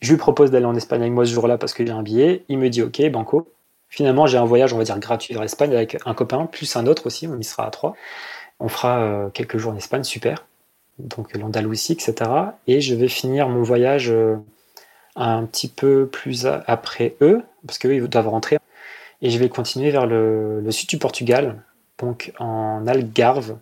[0.02, 2.44] Je lui propose d'aller en Espagne avec moi ce jour-là parce qu'il a un billet.
[2.50, 3.52] Il me dit ok, banco.
[3.88, 6.88] Finalement j'ai un voyage, on va dire gratuit vers l'Espagne avec un copain plus un
[6.88, 7.28] autre aussi.
[7.28, 7.96] On y sera à trois.
[8.60, 10.48] On fera quelques jours en Espagne, super.
[10.98, 12.32] Donc l'Andalousie, etc.
[12.68, 14.12] Et je vais finir mon voyage
[15.16, 18.58] un petit peu plus après eux, parce qu'eux, ils doivent rentrer.
[19.22, 21.64] Et je vais continuer vers le, sud du Portugal,
[21.98, 23.58] donc en Algarve,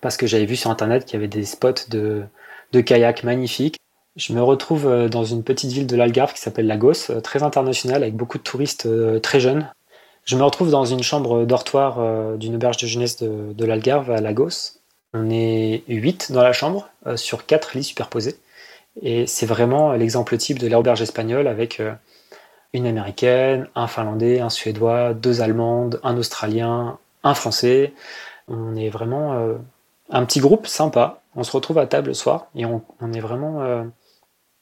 [0.00, 2.24] parce que j'avais vu sur Internet qu'il y avait des spots de,
[2.72, 3.78] kayak magnifiques.
[4.16, 7.42] Je me retrouve euh, dans une petite ville de l'Algarve qui s'appelle Lagos, euh, très
[7.42, 9.70] internationale, avec beaucoup de touristes euh, très jeunes.
[10.24, 14.20] Je me retrouve dans une chambre dortoir d'une auberge de jeunesse de, de l'Algarve à
[14.20, 14.78] Lagos.
[15.14, 18.36] On est 8 dans la chambre, sur 4 lits superposés.
[19.02, 21.92] Et c'est vraiment l'exemple type de l'auberge espagnole avec euh,
[22.72, 27.92] une américaine, un finlandais, un suédois, deux allemandes, un australien, un français.
[28.48, 29.54] On est vraiment euh,
[30.10, 31.22] un petit groupe sympa.
[31.36, 32.82] On se retrouve à table le soir et on,
[33.12, 33.84] est vraiment, euh,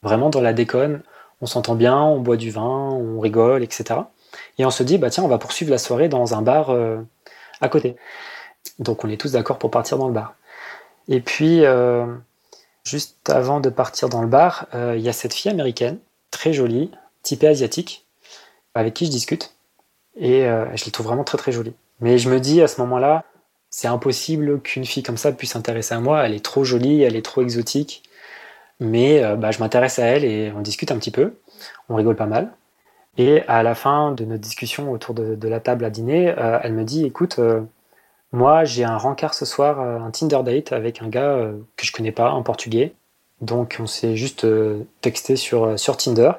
[0.03, 1.03] vraiment dans la déconne.
[1.41, 4.01] On s'entend bien, on boit du vin, on rigole, etc.
[4.59, 6.75] Et on se dit, bah tiens, on va poursuivre la soirée dans un bar
[7.61, 7.97] à côté.
[8.79, 10.35] Donc on est tous d'accord pour partir dans le bar.
[11.09, 11.63] Et puis,
[12.87, 15.99] Juste avant de partir dans le bar, euh, il y a cette fille américaine,
[16.31, 16.93] très jolie,
[17.25, 18.07] typée asiatique,
[18.75, 19.57] avec qui je discute.
[20.15, 21.75] Et euh, je la trouve vraiment très très jolie.
[21.99, 23.25] Mais je me dis à ce moment-là,
[23.71, 26.25] c'est impossible qu'une fille comme ça puisse s'intéresser à moi.
[26.25, 28.05] Elle est trop jolie, elle est trop exotique.
[28.79, 31.35] Mais euh, bah, je m'intéresse à elle et on discute un petit peu.
[31.89, 32.53] On rigole pas mal.
[33.19, 36.85] Et à la fin de notre discussion autour de, la table à dîner, elle me
[36.85, 37.41] dit écoute,
[38.33, 41.87] moi, j'ai un rencard ce soir, euh, un Tinder date avec un gars euh, que
[41.87, 42.95] je connais pas, un portugais.
[43.41, 46.33] Donc, on s'est juste euh, texté sur, sur Tinder.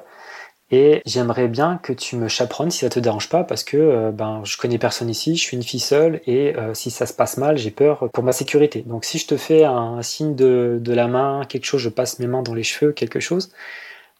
[0.70, 4.42] Et j'aimerais bien que tu me chaperonnes si ça te dérange pas, parce que ben,
[4.44, 7.56] je connais personne ici, je suis une fille seule, et si ça se passe mal,
[7.56, 8.82] j'ai peur pour ma sécurité.
[8.82, 12.18] Donc si je te fais un, signe de, de, la main, quelque chose, je passe
[12.18, 13.50] mes mains dans les cheveux, quelque chose,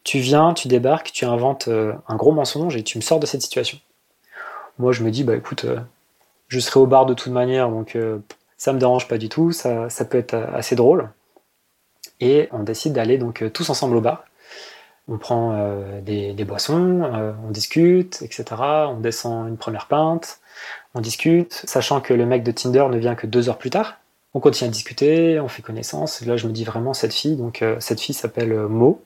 [0.03, 3.43] tu viens, tu débarques, tu inventes un gros mensonge et tu me sors de cette
[3.43, 3.77] situation.
[4.79, 5.67] Moi, je me dis, bah écoute,
[6.49, 8.19] je serai au bar de toute manière, donc euh,
[8.57, 11.09] Ça me dérange pas du tout, ça, ça peut être assez drôle.
[12.19, 14.25] Et on décide d'aller donc tous ensemble au bar.
[15.07, 15.55] On prend
[16.01, 17.01] des, des, boissons,
[17.47, 18.45] on discute, etc.
[18.89, 20.39] On descend une première pinte,
[20.93, 23.97] on discute, sachant que le mec de Tinder ne vient que deux heures plus tard.
[24.33, 26.21] On continue à discuter, on fait connaissance.
[26.25, 27.37] là, je me dis vraiment cette fille.
[27.37, 29.01] Donc, cette fille s'appelle Mo.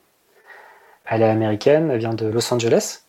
[1.06, 3.03] Elle est américaine, elle vient de Los Angeles,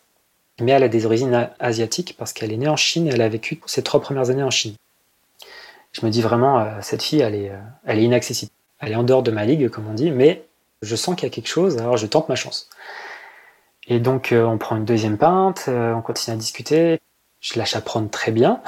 [0.60, 3.28] mais elle a des origines asiatiques parce qu'elle est née en Chine et elle a
[3.28, 4.74] vécu ses trois premières années en Chine.
[5.92, 8.52] Je me dis vraiment, euh, cette fille, elle est, euh, elle est inaccessible.
[8.80, 10.44] Elle est en dehors de ma ligue, comme on dit, mais
[10.82, 12.68] je sens qu'il y a quelque chose, alors je tente ma chance.
[13.88, 17.00] Et donc, euh, on prend une deuxième pinte, on continue à discuter.
[17.40, 18.60] Je la chaperonne très bien.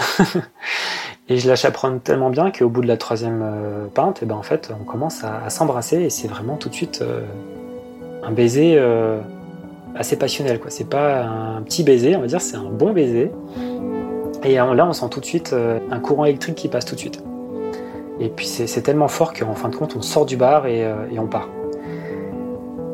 [1.28, 4.36] et je la chaperonne tellement bien qu'au bout de la troisième pinte, et eh ben,
[4.36, 7.02] en fait, on commence à, s'embrasser et c'est vraiment tout de suite
[8.22, 8.78] un baiser
[9.94, 10.60] assez passionnel.
[10.60, 10.70] Quoi.
[10.70, 13.30] C'est pas un petit baiser, on va dire, c'est un bon baiser.
[14.44, 17.00] Et là, on sent tout de suite euh, un courant électrique qui passe tout de
[17.00, 17.22] suite.
[18.20, 21.06] Et puis c'est tellement fort qu'en fin de compte, on sort du bar et, euh,
[21.16, 21.48] on part.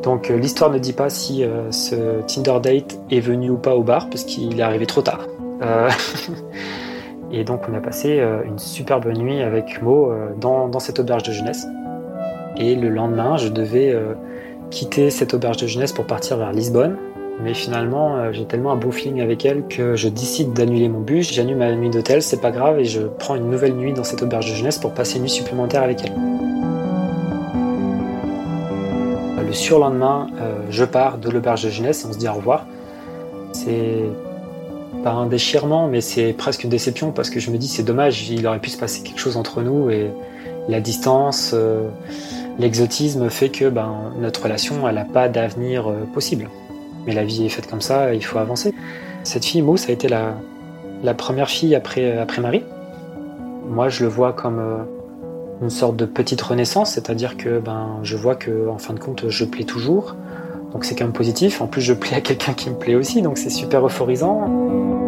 [0.03, 4.11] Donc l'histoire ne dit pas si ce Tinder date est venu ou pas au bar,
[4.11, 5.27] parce qu'il est arrivé trop tard.
[7.33, 11.67] et donc on a passé une superbe nuit avec Mo dans, cette auberge de jeunesse.
[12.59, 13.97] Et le lendemain, je devais
[14.75, 16.97] quitter cette auberge de jeunesse pour partir vers Lisbonne.
[17.43, 21.01] Mais finalement, euh, j'ai tellement un beau feeling avec elle que je décide d'annuler mon
[21.01, 24.05] bus, j'annule ma nuit d'hôtel, c'est pas grave, et je prends une nouvelle nuit dans
[24.05, 26.13] cette auberge de jeunesse pour passer une nuit supplémentaire avec elle.
[29.47, 32.67] Le surlendemain, euh, je pars de l'auberge de jeunesse et on se dit au revoir.
[33.53, 34.03] C'est
[35.05, 38.29] pas un déchirement, mais c'est presque une déception parce que je me dis c'est dommage,
[38.31, 40.11] il aurait pu se passer quelque chose entre nous et
[40.69, 41.53] la distance.
[41.55, 41.89] Euh,
[42.59, 46.49] l'exotisme fait que ben, notre relation elle n'a pas d'avenir euh, possible.
[47.07, 48.75] Mais la vie est faite comme ça, il faut avancer.
[49.25, 50.35] Cette fille, Mo, ça a été la,
[51.03, 52.63] la première fille après, après Marie.
[53.69, 54.85] Moi, je le vois comme euh,
[55.63, 59.29] une sorte de petite renaissance, c'est-à-dire que ben, je vois que en fin de compte,
[59.29, 60.17] je plais toujours.
[60.73, 61.61] Donc c'est quand même positif.
[61.61, 65.04] En plus, je plais à quelqu'un qui me plaît aussi, donc c'est super euphorisant.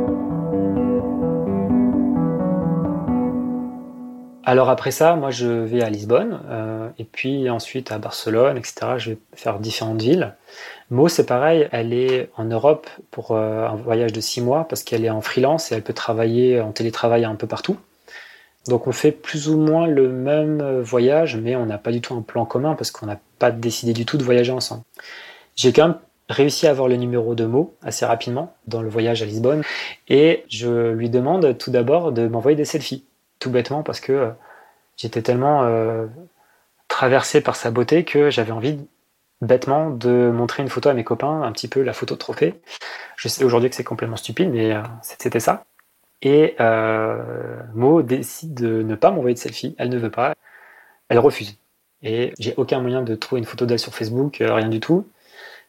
[4.48, 8.92] Alors après ça, moi je vais à Lisbonne euh, et puis ensuite à Barcelone, etc.
[8.96, 10.36] Je vais faire différentes villes.
[10.88, 14.84] Mo, c'est pareil, elle est en Europe pour euh, un voyage de six mois parce
[14.84, 17.76] qu'elle est en freelance et elle peut travailler en télétravail un peu partout.
[18.68, 22.14] Donc on fait plus ou moins le même voyage, mais on n'a pas du tout
[22.14, 24.82] un plan commun parce qu'on n'a pas décidé du tout de voyager ensemble.
[25.56, 29.22] J'ai quand même réussi à avoir le numéro de Mo assez rapidement dans le voyage
[29.22, 29.62] à Lisbonne
[30.08, 33.04] et je lui demande tout d'abord de m'envoyer des selfies
[33.38, 34.30] tout bêtement parce que euh,
[34.96, 36.06] j'étais tellement euh,
[36.88, 38.78] traversé par sa beauté que j'avais envie
[39.42, 42.54] bêtement de montrer une photo à mes copains, un petit peu la photo de trophée.
[43.16, 45.64] Je sais aujourd'hui que c'est complètement stupide, mais euh, c'était ça.
[46.22, 46.56] Et
[47.74, 50.34] Mo décide de ne pas m'envoyer de selfie, elle ne veut pas,
[51.10, 51.58] elle refuse.
[52.02, 55.06] Et j'ai aucun moyen de trouver une photo d'elle sur Facebook, rien du tout.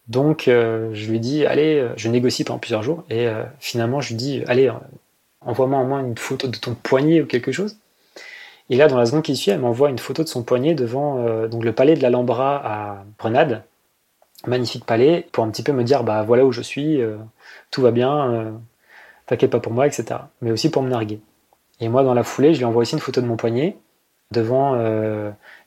[0.07, 3.27] Donc je lui dis, allez, je négocie pendant plusieurs jours, et
[3.59, 4.71] finalement je lui dis, allez,
[5.41, 7.77] envoie-moi au moins une photo de ton poignet ou quelque chose.
[8.69, 11.19] Et là, dans la seconde qui suit, elle m'envoie une photo de son poignet devant
[11.19, 13.63] euh, donc le palais de l'Alhambra à Grenade.
[14.45, 17.17] Magnifique palais, pour un petit peu me dire, bah voilà où je suis, euh,
[17.71, 18.51] tout va bien, euh,
[19.25, 20.19] t'inquiète pas pour moi, etc.
[20.41, 21.19] Mais aussi pour me narguer.
[21.79, 23.77] Et moi, dans la foulée, je lui envoie aussi une photo de mon poignet
[24.31, 24.75] devant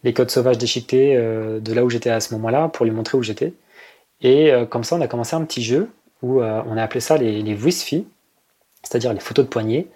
[0.04, 3.22] les codes sauvages déchiquetés de là où j'étais à ce moment-là pour lui montrer où
[3.22, 3.54] j'étais.
[4.20, 5.88] Et comme ça, on a commencé un petit jeu
[6.22, 7.54] où on a appelé ça les, les
[8.82, 9.86] c'est-à-dire les photos de poignet,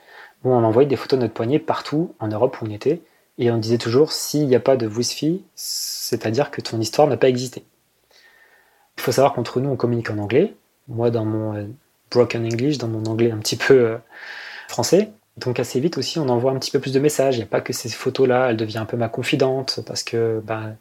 [0.45, 3.01] où on envoyait des photos de notre poignet partout en Europe où on était,
[3.39, 7.17] et on disait toujours s'il n'y a pas de Wi-Fi, c'est-à-dire que ton histoire n'a
[7.17, 7.65] pas existé.
[8.97, 10.55] Il faut savoir qu'entre nous, on communique en anglais.
[10.87, 11.67] Moi, dans mon euh,
[12.11, 13.97] broken English, dans mon anglais un petit peu euh,
[14.69, 15.11] français.
[15.37, 17.35] Donc assez vite aussi, on envoie un petit peu plus de messages.
[17.35, 20.41] Il n'y a pas que ces photos-là, elle devient un peu ma confidente parce que
[20.45, 20.75] bah,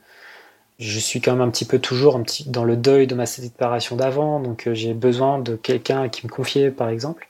[0.77, 4.39] je suis quand même un petit peu toujours dans le deuil de ma séparation d'avant.
[4.39, 7.29] Donc euh, j'ai besoin de quelqu'un qui me confier, par exemple.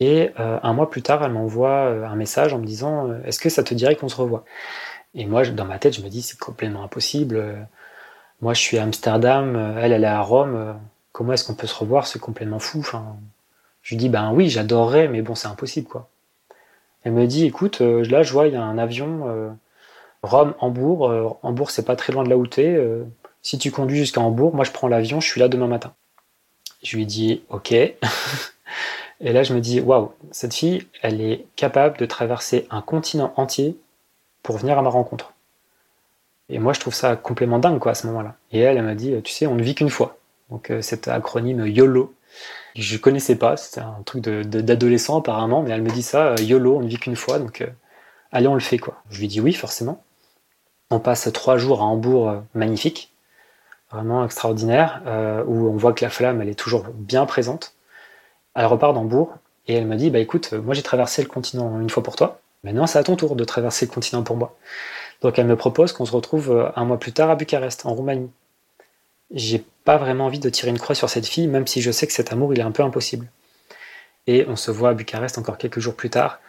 [0.00, 3.22] Et euh, un mois plus tard, elle m'envoie euh, un message en me disant euh,
[3.24, 4.44] Est-ce que ça te dirait qu'on se revoie?
[5.14, 7.68] Et moi, dans ma tête, je me dis C'est complètement impossible.
[8.40, 10.76] Moi, je suis à Amsterdam, elle, elle est à Rome.
[11.12, 12.06] Comment est-ce qu'on peut se revoir?
[12.06, 12.80] C'est complètement fou.
[12.80, 13.16] Enfin,
[13.82, 16.08] je lui dis Ben oui, j'adorerais, mais bon, c'est impossible, quoi.
[17.04, 19.56] Elle me dit Écoute, là, je vois, il y a un avion
[20.22, 21.38] Rome-Hambourg.
[21.42, 22.76] Hambourg, c'est pas très loin de là où tu es.
[23.40, 25.94] si tu conduis jusqu'à Hambourg, moi, je prends l'avion, je suis là demain matin.
[26.82, 27.72] Je lui dis Ok.
[29.24, 33.32] Et là, je me dis, waouh, cette fille, elle est capable de traverser un continent
[33.36, 33.76] entier
[34.42, 35.32] pour venir à ma rencontre.
[36.50, 38.36] Et moi, je trouve ça complètement dingue, quoi, à ce moment-là.
[38.52, 40.18] Et elle, elle m'a dit, tu sais, on ne vit qu'une fois.
[40.50, 42.14] Donc, euh, cet acronyme YOLO,
[42.76, 46.76] je connaissais pas, c'était un truc d'adolescent apparemment, mais elle me dit ça, euh, YOLO,
[46.76, 47.66] on ne vit qu'une fois, donc euh,
[48.30, 49.02] allez, on le fait quoi.
[49.10, 50.02] Je lui dis oui, forcément.
[50.90, 53.14] On passe trois jours à Hambourg magnifique,
[53.90, 55.02] vraiment extraordinaire,
[55.46, 57.73] où on voit que la flamme, elle est toujours bien présente.
[58.54, 59.34] Elle repart d'Hambourg
[59.66, 62.40] et elle me dit, bah écoute, moi j'ai traversé le continent une fois pour toi,
[62.62, 64.56] maintenant c'est à ton tour de traverser le continent pour moi.
[65.22, 67.94] Donc elle me propose qu'on se retrouve euh, un mois plus tard à Bucarest, en
[67.94, 68.30] Roumanie.
[69.30, 72.06] J'ai pas vraiment envie de tirer une croix sur cette fille, même si je sais
[72.06, 73.26] que cet amour, il est un peu impossible.
[74.26, 76.40] Et on se voit à Bucarest encore quelques jours plus tard.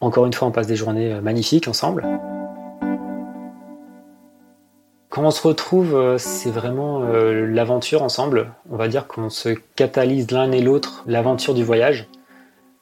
[0.00, 2.06] Encore une fois, on passe des journées magnifiques ensemble.
[5.12, 8.54] Quand on se retrouve, euh, c'est vraiment euh, l'aventure ensemble.
[8.70, 12.08] On va dire qu'on se catalyse l'un et l'autre l'aventure du voyage.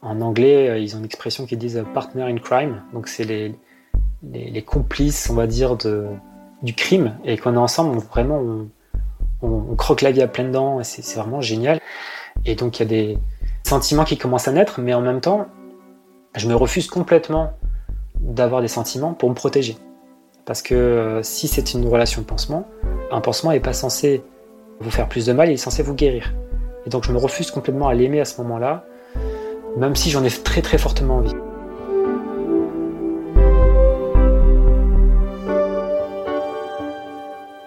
[0.01, 2.85] En anglais, euh, ils ont une expression qui disent partner in crime.
[2.93, 5.76] Donc c'est les, complices, on va dire,
[6.62, 7.18] du crime.
[7.24, 8.41] Et quand on est ensemble, on, vraiment,
[9.43, 10.85] on, croque la vie à pleines dents.
[10.85, 11.81] C'est vraiment génial.
[12.45, 13.18] Et donc il y a des
[13.64, 15.49] sentiments qui commencent à naître, mais en même temps,
[16.37, 17.55] je me refuse complètement
[18.20, 19.76] d'avoir des sentiments pour me protéger.
[20.45, 22.66] Parce que euh, si c'est une relation de pansement,
[23.11, 24.22] un pansement n'est pas censé
[24.80, 26.32] vous faire plus de mal, il est censé vous guérir.
[26.86, 28.84] Et donc je me refuse complètement à l'aimer à ce moment-là,
[29.76, 31.34] même si j'en ai très très fortement envie.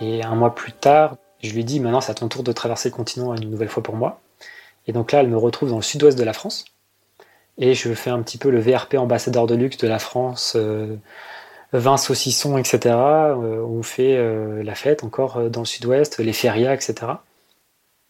[0.01, 2.89] Et un mois plus tard, je lui dis maintenant c'est à ton tour de traverser
[2.89, 4.19] le continent une nouvelle fois pour moi.
[4.87, 6.65] Et donc là, elle me retrouve dans le sud-ouest de la France.
[7.57, 10.95] Et je fais un petit peu le VRP ambassadeur de luxe de la France euh,
[11.73, 12.79] vin saucisson, etc.
[12.95, 17.13] Euh, on fait euh, la fête encore euh, dans le sud-ouest, les férias, etc.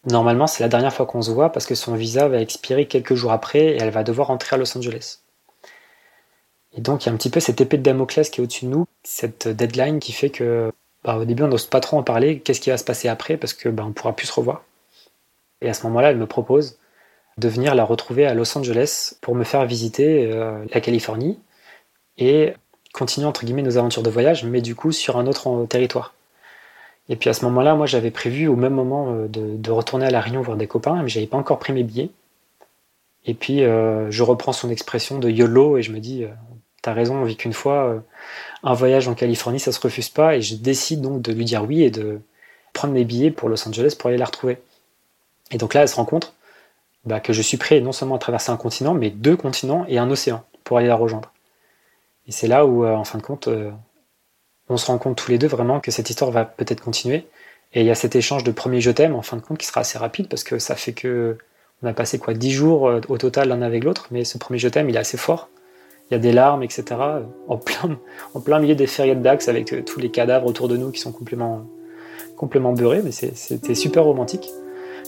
[0.06, 3.14] Normalement, c'est la dernière fois qu'on se voit parce que son visa va expirer quelques
[3.14, 5.20] jours après et elle va devoir rentrer à Los Angeles.
[6.76, 8.66] Et donc, il y a un petit peu cette épée de Damoclès qui est au-dessus
[8.66, 10.70] de nous, cette deadline qui fait que,
[11.04, 12.40] bah, au début, on n'ose pas trop en parler.
[12.40, 14.64] Qu'est-ce qui va se passer après Parce que bah, on pourra plus se revoir.
[15.62, 16.78] Et à ce moment-là, elle me propose
[17.38, 20.28] de venir la retrouver à Los Angeles pour me faire visiter
[20.72, 21.38] la Californie
[22.16, 22.54] et
[22.94, 26.14] continuer entre guillemets nos aventures de voyage, mais du coup sur un autre territoire.
[27.10, 30.10] Et puis à ce moment-là, moi j'avais prévu au même moment euh, de, retourner à
[30.10, 32.08] La Réunion voir des copains, mais j'avais pas encore pris mes billets.
[33.26, 36.28] Et puis euh, je reprends son expression de YOLO et je me dis, euh,
[36.82, 38.02] t'as raison, on vit qu'une fois,
[38.62, 41.64] un voyage en Californie ça se refuse pas, et je décide donc de lui dire
[41.64, 42.20] oui et de
[42.72, 44.58] prendre mes billets pour Los Angeles pour aller la retrouver.
[45.50, 46.34] Et donc là, elle se rend compte
[47.04, 49.98] bah, que je suis prêt non seulement à traverser un continent, mais deux continents et
[49.98, 51.33] un océan pour aller la rejoindre.
[52.26, 53.70] Et c'est là où, euh, en fin de compte, euh,
[54.68, 57.26] on se rend compte tous les deux vraiment que cette histoire va peut-être continuer.
[57.74, 59.66] Et il y a cet échange de premier je t'aime, en fin de compte, qui
[59.66, 61.36] sera assez rapide parce que ça fait que
[61.82, 64.58] on a passé quoi dix jours euh, au total l'un avec l'autre, mais ce premier
[64.58, 65.50] je t'aime, il est assez fort.
[66.10, 66.84] Il y a des larmes, etc.
[67.48, 67.98] En plein,
[68.34, 71.00] en plein milieu des fériés de Dax avec tous les cadavres autour de nous qui
[71.00, 71.66] sont complètement,
[72.36, 74.50] complètement beurrés, mais c'était super romantique.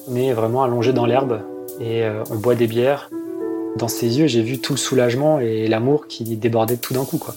[0.09, 1.43] On est vraiment allongé dans l'herbe
[1.81, 3.11] et on boit des bières
[3.77, 7.19] dans ses yeux, j'ai vu tout le soulagement et l'amour qui débordait tout d'un coup,
[7.19, 7.35] quoi.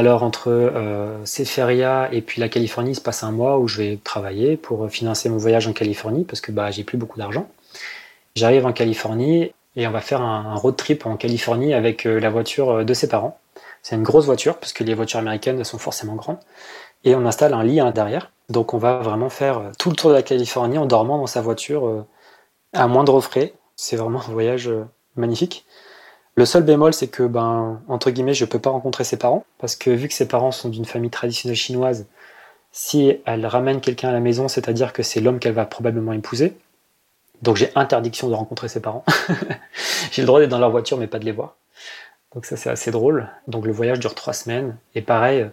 [0.00, 3.68] Alors entre euh, ces férias et puis la Californie, il se passe un mois où
[3.68, 7.18] je vais travailler pour financer mon voyage en Californie parce que bah, j'ai plus beaucoup
[7.18, 7.50] d'argent.
[8.34, 12.30] J'arrive en Californie et on va faire un, road trip en Californie avec euh, la
[12.30, 13.38] voiture euh, de ses parents.
[13.82, 16.38] C'est une grosse voiture parce que les voitures américaines sont forcément grandes.
[17.04, 18.30] Et on installe un lit à l'intérieur.
[18.48, 21.42] Donc on va vraiment faire tout le tour de la Californie en dormant dans sa
[21.42, 22.06] voiture
[22.72, 23.52] à moindre frais.
[23.76, 24.70] C'est vraiment un voyage
[25.14, 25.66] magnifique.
[26.36, 29.76] Le seul bémol, c'est que, ben, entre guillemets, je peux pas rencontrer ses parents, parce
[29.76, 32.06] que vu que ses parents sont d'une famille traditionnelle chinoise,
[32.72, 36.56] si elle ramène quelqu'un à la maison, c'est-à-dire que c'est l'homme qu'elle va probablement épouser.
[37.42, 39.04] Donc j'ai interdiction de rencontrer ses parents.
[40.12, 41.56] j'ai le droit d'être dans leur voiture, mais pas de les voir.
[42.34, 43.28] Donc ça, c'est assez drôle.
[43.48, 44.76] Donc le voyage dure trois semaines.
[44.94, 45.50] Et pareil,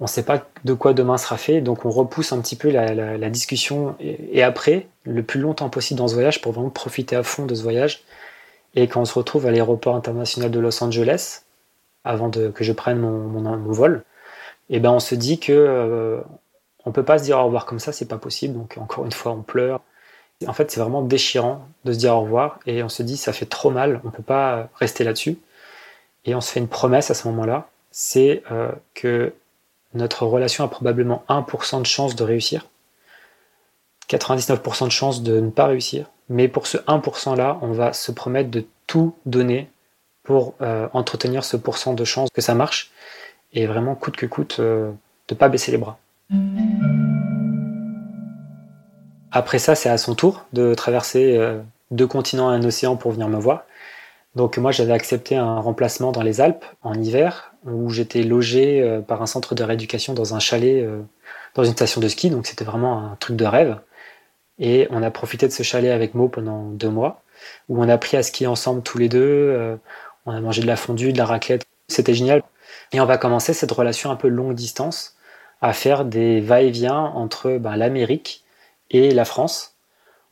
[0.00, 2.70] on ne sait pas de quoi demain sera fait, donc on repousse un petit peu
[2.70, 7.22] la, discussion et, après, le plus longtemps possible dans ce voyage pour vraiment profiter à
[7.22, 8.02] fond de ce voyage
[8.74, 11.42] et quand on se retrouve à l'aéroport international de Los Angeles,
[12.04, 14.04] avant de, que je prenne mon, vol,
[14.70, 16.20] et eh ben on se dit que euh,
[16.86, 18.54] on peut pas se dire au revoir comme ça, c'est pas possible.
[18.54, 19.80] Donc encore une fois, on pleure.
[20.46, 23.32] En fait, c'est vraiment déchirant de se dire au revoir et on se dit ça
[23.32, 25.38] fait trop mal, on peut pas rester là-dessus.
[26.24, 29.32] Et on se fait une promesse à ce moment-là, c'est euh, que
[29.94, 32.66] notre relation a probablement 1% de chance de réussir,
[34.08, 38.12] 99% de chance de ne pas réussir, mais pour ce 1% là, on va se
[38.12, 39.70] promettre de tout donner
[40.22, 42.90] pour euh, entretenir ce pourcent de chance que ça marche
[43.54, 44.90] et vraiment coûte que coûte euh,
[45.28, 45.98] de pas baisser les bras.
[49.30, 53.12] Après ça, c'est à son tour de traverser euh, deux continents et un océan pour
[53.12, 53.64] venir me voir.
[54.34, 59.00] Donc moi j'avais accepté un remplacement dans les Alpes en hiver où j'étais logé euh,
[59.00, 60.86] par un centre de rééducation dans un chalet
[61.54, 63.78] dans une station de ski, donc c'était vraiment un truc de rêve.
[64.58, 67.22] Et on a profité de ce chalet avec Mo pendant deux mois
[67.68, 69.76] où on a appris à skier ensemble tous les deux, euh,
[70.26, 72.42] on a mangé de la fondue, de la raclette, c'était génial.
[72.92, 75.16] Et on va commencer cette relation un peu longue distance
[75.60, 78.44] à faire des va-et-vient entre ben, l'Amérique
[78.90, 79.74] et la France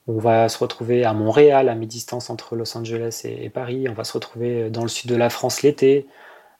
[0.08, 3.86] on va se retrouver à Montréal, à mi-distance entre Los Angeles et, Paris.
[3.88, 6.06] On va se retrouver dans le sud de la France l'été,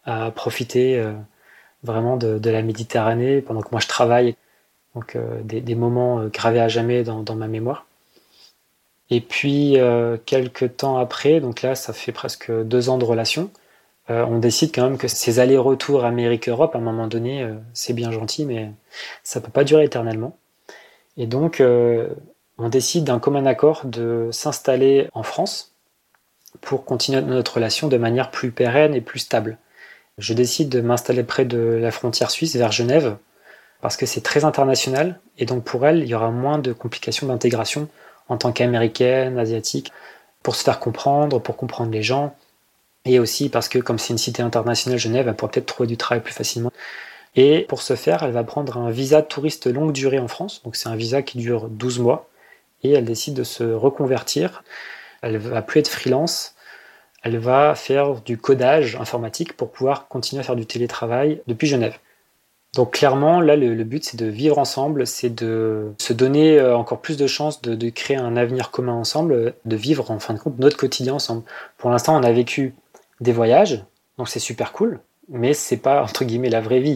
[0.04, 1.12] à profiter euh,
[1.82, 4.36] vraiment de, la Méditerranée pendant que moi je travaille.
[4.94, 7.86] Donc euh, des, moments euh, gravés à jamais dans, ma mémoire.
[9.10, 9.76] Et puis
[10.24, 13.50] quelques temps après, donc là ça fait presque deux ans de relation,
[14.08, 18.46] on décide quand même que ces allers-retours Amérique-Europe, à un moment donné, c'est bien gentil,
[18.46, 18.70] mais
[19.22, 20.38] ça peut pas durer éternellement.
[21.18, 21.62] Et donc
[22.58, 25.72] on décide d'un commun accord de s'installer en France
[26.62, 29.58] pour continuer notre relation de manière plus pérenne et plus stable.
[30.18, 33.16] Je décide de m'installer près de la frontière suisse, vers Genève,
[33.82, 37.26] parce que c'est très international, et donc pour elle, il y aura moins de complications
[37.26, 37.88] d'intégration
[38.28, 39.92] en tant qu'américaine, asiatique,
[40.42, 42.34] pour se faire comprendre, pour comprendre les gens,
[43.04, 45.96] et aussi parce que comme c'est une cité internationale, Genève, elle pourra peut-être trouver du
[45.96, 46.70] travail plus facilement.
[47.34, 50.76] Et pour ce faire, elle va prendre un visa touriste longue durée en France, donc
[50.76, 52.28] c'est un visa qui dure 12 mois,
[52.84, 54.62] et elle décide de se reconvertir.
[55.22, 56.54] Elle va plus être freelance,
[57.24, 61.98] elle va faire du codage informatique pour pouvoir continuer à faire du télétravail depuis Genève.
[62.74, 67.02] Donc clairement, là, le, but, c'est de vivre ensemble, c'est de se donner euh, encore
[67.02, 70.58] plus de chances de, créer un avenir commun ensemble, de vivre en fin de compte
[70.58, 71.42] notre quotidien ensemble.
[71.76, 72.74] Pour l'instant, on a vécu
[73.20, 73.84] des voyages,
[74.16, 76.94] donc c'est super cool, mais c'est pas entre guillemets la vraie vie.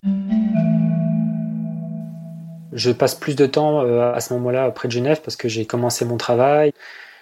[2.72, 5.66] Je passe plus de temps euh, à ce moment-là près de Genève parce que j'ai
[5.66, 6.72] commencé mon travail.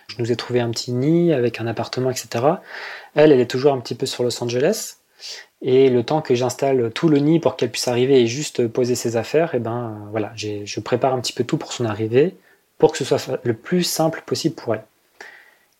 [0.06, 2.44] Je nous ai trouvé un petit nid avec un appartement, etc.
[3.16, 4.96] Elle, elle est toujours un petit peu sur Los Angeles.
[5.64, 8.94] Et le temps que j'installe tout le nid pour qu'elle puisse arriver et juste poser
[8.94, 12.36] ses affaires, et eh ben voilà, je prépare un petit peu tout pour son arrivée,
[12.78, 14.84] pour que ce soit le plus simple possible pour elle.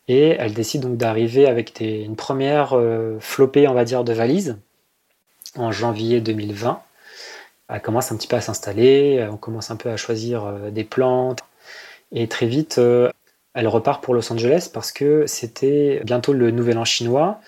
[0.09, 4.59] Et elle décide donc d'arriver avec une première euh, flopée, on va dire, de valises
[5.57, 6.83] en janvier 2020
[7.69, 10.71] elle commence un petit peu à s'installer, euh, on commence un peu à choisir euh,
[10.71, 11.41] des plantes.
[12.13, 13.11] Et très vite, euh,
[13.55, 17.41] elle repart pour Los Angeles parce que c'était bientôt le nouvel an chinois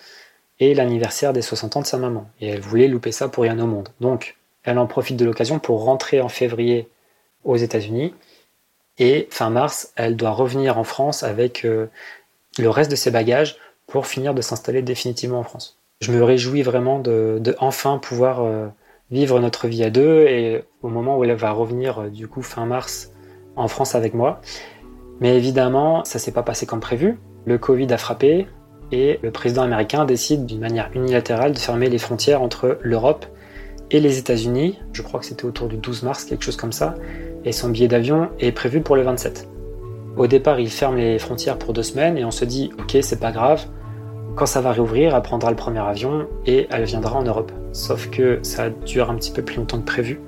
[0.59, 2.29] et l'anniversaire des 60 ans de sa maman.
[2.41, 3.89] Et elle voulait louper ça pour rien au monde.
[3.99, 6.89] Donc, elle en profite de l'occasion pour rentrer en février
[7.43, 8.13] aux États-Unis.
[8.97, 14.07] Et fin mars, elle doit revenir en France avec le reste de ses bagages pour
[14.07, 15.77] finir de s'installer définitivement en France.
[16.01, 18.43] Je me réjouis vraiment de, enfin pouvoir
[19.11, 22.41] vivre notre vie à deux et au moment où elle va revenir euh, du coup
[22.41, 23.11] fin mars
[23.55, 24.41] en France avec moi.
[25.19, 27.17] Mais évidemment, ça s'est pas passé comme prévu.
[27.45, 28.47] Le Covid a frappé
[28.91, 33.25] et le président américain décide d'une manière unilatérale de fermer les frontières entre l'Europe
[33.91, 34.79] et les États-Unis.
[34.93, 36.95] Je crois que c'était autour du 12 mars, quelque chose comme ça.
[37.45, 39.47] Et son billet d'avion est prévu pour le 27.
[40.17, 43.19] Au départ, il ferme les frontières pour deux semaines et on se dit, ok, c'est
[43.19, 43.65] pas grave,
[44.37, 47.51] quand ça va réouvrir, elle prendra le premier avion et elle viendra en Europe.
[47.71, 50.21] Sauf que ça dure un petit peu plus longtemps que prévu.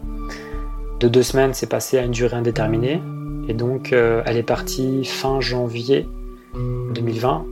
[1.00, 3.04] De deux semaines, c'est passé à une durée indéterminée.
[3.48, 6.08] Et donc, euh, elle est partie fin janvier
[6.56, 7.46] 2020.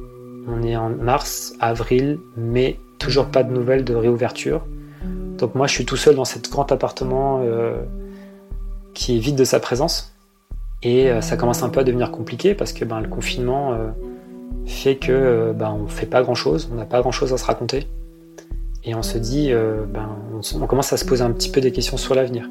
[0.47, 4.65] On est en mars, avril, mai, toujours pas de nouvelles de réouverture.
[5.37, 7.83] Donc moi, je suis tout seul dans cet grand appartement euh,
[8.93, 10.13] qui est vide de sa présence.
[10.83, 13.77] Et euh, ça commence un peu à devenir compliqué parce que ben, le confinement
[14.67, 17.37] fait que euh, ben, on fait pas grand chose, on n'a pas grand chose à
[17.37, 17.87] se raconter.
[18.83, 21.71] Et on se dit, euh, ben, on, commence à se poser un petit peu des
[21.71, 22.49] questions sur l'avenir.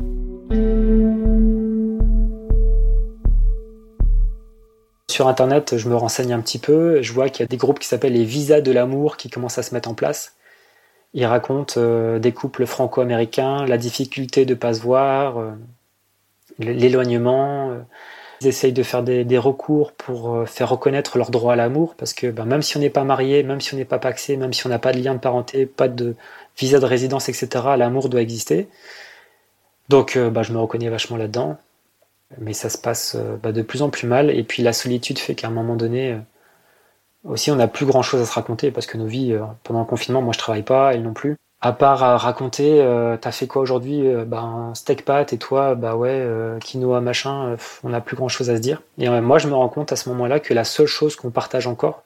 [5.16, 7.78] Sur internet, je me renseigne un petit peu, je vois qu'il y a des groupes
[7.78, 10.34] qui s'appellent les visas de l'amour qui commencent à se mettre en place.
[11.14, 15.54] Ils racontent euh, des couples franco-américains, la difficulté de ne pas se voir,
[16.58, 17.78] l'éloignement,
[18.42, 22.12] ils essayent de faire des, recours pour euh, faire reconnaître leur droit à l'amour, parce
[22.12, 24.52] que ben, même si on n'est pas marié, même si on n'est pas paxé, même
[24.52, 26.14] si on n'a pas de lien de parenté, pas de
[26.58, 27.48] visa de résidence, etc.,
[27.78, 28.68] l'amour doit exister.
[29.88, 31.56] Donc ben, je me reconnais vachement là-dedans.
[32.39, 34.31] Mais ça se passe euh, ben, de plus en plus mal.
[34.31, 36.18] Et puis la solitude fait qu'à un moment donné,
[37.24, 40.22] aussi on n'a plus grand-chose à se raconter, parce que nos vies, pendant le confinement,
[40.22, 44.07] moi je travaille pas, elles non plus à part raconter, euh, t'as fait quoi aujourd'hui
[44.07, 48.29] euh, Ben steak pâte et toi, bah ouais, euh, quinoa machin, on n'a plus grand
[48.29, 48.83] chose à se dire.
[48.99, 51.66] Et moi, je me rends compte à ce moment-là que la seule chose qu'on partage
[51.66, 52.05] encore,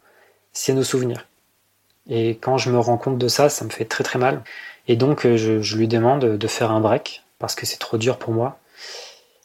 [0.53, 1.27] c'est nos souvenirs.
[2.09, 4.43] Et quand je me rends compte de ça, ça me fait très très mal.
[4.89, 8.33] Et donc, je, lui demande de faire un break parce que c'est trop dur pour
[8.33, 8.59] moi,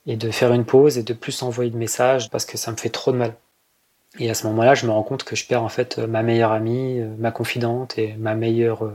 [0.07, 2.77] et de faire une pause et de plus envoyer de messages parce que ça me
[2.77, 3.33] fait trop de mal.
[4.19, 6.51] Et à ce moment-là, je me rends compte que je perds en fait ma meilleure
[6.51, 8.91] amie, ma confidente et ma meilleure,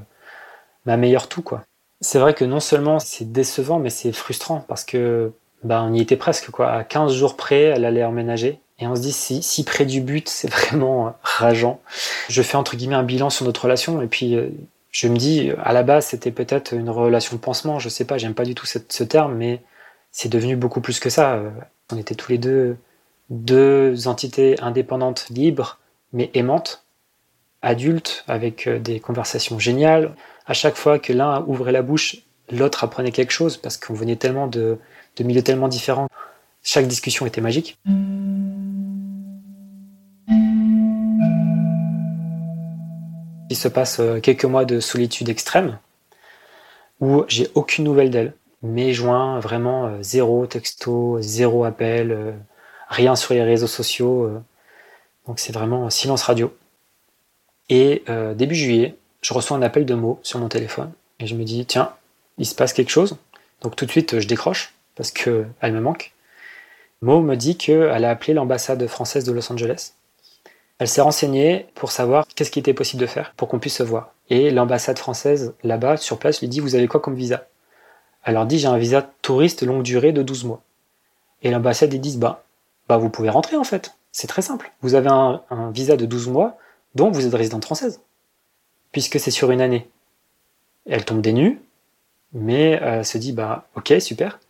[0.87, 1.65] ma meilleure tout quoi.
[2.01, 5.33] C'est vrai que non seulement c'est décevant, mais c'est frustrant parce que
[5.63, 6.71] bah, on y était presque quoi.
[6.73, 8.61] À 15 jours près, elle allait emménager.
[8.79, 11.81] Et on se dit si, si près du but, c'est vraiment rageant.
[12.29, 14.39] Je fais entre guillemets un bilan sur notre relation et puis
[14.91, 17.79] je me dis à la base c'était peut-être une relation de pansement.
[17.79, 19.61] Je sais pas, j'aime pas du tout ce terme, mais
[20.13, 21.43] c'est devenu beaucoup plus que ça.
[21.93, 22.77] On était tous les deux
[23.31, 25.79] deux entités indépendantes, libres,
[26.13, 26.85] mais aimantes,
[27.63, 30.15] adultes, avec euh, des conversations géniales.
[30.47, 32.17] À chaque fois que l'un ouvrait la bouche,
[32.51, 34.79] l'autre apprenait quelque chose, parce qu'on venait tellement de,
[35.21, 36.09] milieux tellement différents.
[36.63, 37.79] Chaque discussion était magique.
[43.49, 45.79] Il se passe euh, quelques mois de solitude extrême,
[47.01, 48.35] où j'ai aucune nouvelle d'elle.
[48.63, 52.35] Mes joints, vraiment euh, zéro texto, zéro appel,
[52.89, 54.25] rien sur les réseaux sociaux.
[54.25, 54.43] Euh.
[55.27, 56.55] donc c'est vraiment silence radio.
[57.71, 61.35] Et euh, début juillet, je reçois un appel de mots sur mon téléphone et je
[61.35, 61.95] me dis tiens,
[62.37, 63.17] il se passe quelque chose.
[63.63, 66.13] Donc tout de suite, je décroche parce qu'elle me manque.
[67.03, 69.93] Mo me dit qu'elle a appelé l'ambassade française de Los Angeles.
[70.79, 73.83] Elle s'est renseignée pour savoir qu'est-ce qui était possible de faire pour qu'on puisse se
[73.83, 74.13] voir.
[74.29, 77.47] Et l'ambassade française là-bas, sur place, lui dit Vous avez quoi comme visa?
[78.25, 80.63] Elle leur dit J'ai un visa touriste longue durée de 12 mois.
[81.43, 82.45] Et l'ambassade, ils disent Bah,
[82.89, 83.95] bah, vous pouvez rentrer en fait.
[84.13, 84.73] C'est très simple.
[84.83, 85.43] Vous avez un,
[85.73, 86.59] visa de 12 mois,
[86.95, 88.01] donc vous êtes résidente française,
[88.93, 89.89] puisque c'est sur une année.
[90.87, 91.61] Elle tombe des nues,
[92.33, 94.41] mais elle se dit bah ok super.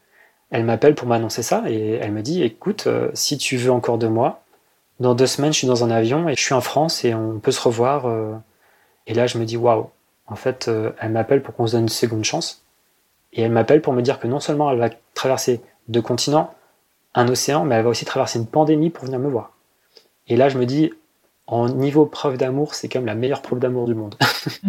[0.51, 3.99] Elle m'appelle pour m'annoncer ça et elle me dit écoute euh, si tu veux encore
[3.99, 4.43] de moi,
[4.99, 7.39] dans deux semaines je suis dans un avion et je suis en France et on
[7.41, 8.07] peut se revoir.
[8.07, 8.35] Euh.
[9.07, 9.91] Et là je me dis waouh.
[10.27, 12.65] En fait euh, elle m'appelle pour qu'on se donne une seconde chance
[13.33, 16.55] et elle m'appelle pour me dire que non seulement elle va traverser deux continents,
[17.15, 19.53] un océan, mais elle va aussi traverser une pandémie pour venir me voir.
[20.29, 20.93] Et là, je me dis,
[21.47, 24.17] en niveau preuve d'amour, c'est quand même la meilleure preuve d'amour du monde.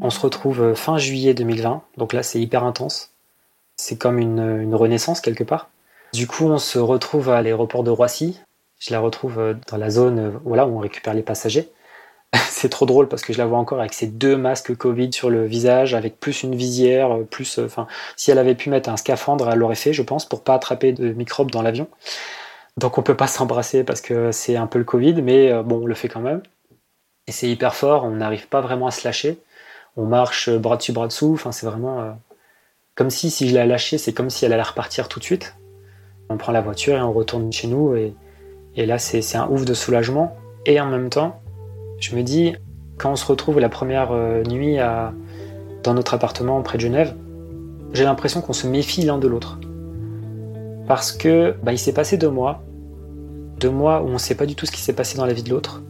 [0.00, 3.12] on se retrouve euh, fin juillet 2020, donc là, c'est hyper intense.
[3.76, 5.70] C'est comme une, renaissance quelque part.
[6.12, 8.40] Du coup, on se retrouve à l'aéroport de Roissy.
[8.78, 11.68] Je la retrouve euh, dans la zone euh, voilà, où on récupère les passagers.
[12.48, 15.30] c'est trop drôle parce que je la vois encore avec ses deux masques Covid sur
[15.30, 17.58] le visage, avec plus une visière, plus.
[17.58, 20.42] Euh, enfin, si elle avait pu mettre un scaphandre, elle l'aurait fait, je pense, pour
[20.44, 21.88] pas attraper de microbes dans l'avion.
[22.76, 25.82] Donc on peut pas s'embrasser parce que c'est un peu le Covid, mais euh, bon,
[25.82, 26.42] on le fait quand même.
[27.26, 29.38] Et c'est hyper fort, on n'arrive pas vraiment à se lâcher.
[29.96, 31.32] On marche bras dessus, bras dessous.
[31.34, 32.10] Enfin, c'est vraiment euh,
[32.94, 35.56] comme si, si je la lâchais, c'est comme si elle allait repartir tout de suite.
[36.28, 37.96] On prend la voiture et on retourne chez nous.
[37.96, 40.36] Et là, c'est un ouf de soulagement.
[40.64, 41.40] Et en même temps,
[42.00, 42.54] je me dis,
[42.98, 44.78] quand on se retrouve la première euh, nuit
[45.82, 47.14] dans notre appartement près de Genève,
[47.92, 49.58] j'ai l'impression qu'on se méfie l'un de l'autre.
[50.86, 52.62] Parce que bah, il s'est passé deux mois,
[53.58, 55.32] deux mois où on ne sait pas du tout ce qui s'est passé dans la
[55.32, 55.82] vie de l'autre,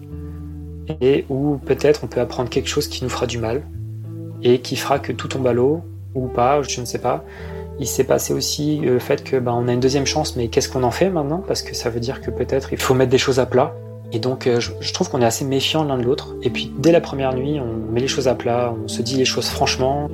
[1.01, 3.63] et où peut-être on peut apprendre quelque chose qui nous fera du mal,
[4.43, 5.83] et qui fera que tout tombe à l'eau,
[6.15, 7.25] ou pas, je ne sais pas.
[7.79, 10.69] Il s'est passé aussi le fait que bah, on a une deuxième chance, mais qu'est-ce
[10.69, 11.43] qu'on en fait maintenant?
[11.47, 13.75] Parce que ça veut dire que peut-être il faut mettre des choses à plat.
[14.13, 16.35] Et donc, euh, je, trouve qu'on est assez méfiant l'un de l'autre.
[16.43, 19.17] Et puis, dès la première nuit, on met les choses à plat, on se dit
[19.17, 20.09] les choses franchement,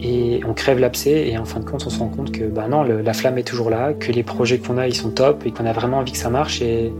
[0.00, 1.28] et on crève l'abcès.
[1.28, 3.46] Et en fin de compte, on se rend compte que, bah non, la flamme est
[3.46, 6.12] toujours là, que les projets qu'on a, ils sont top, et qu'on a vraiment envie
[6.12, 6.92] que ça marche, et,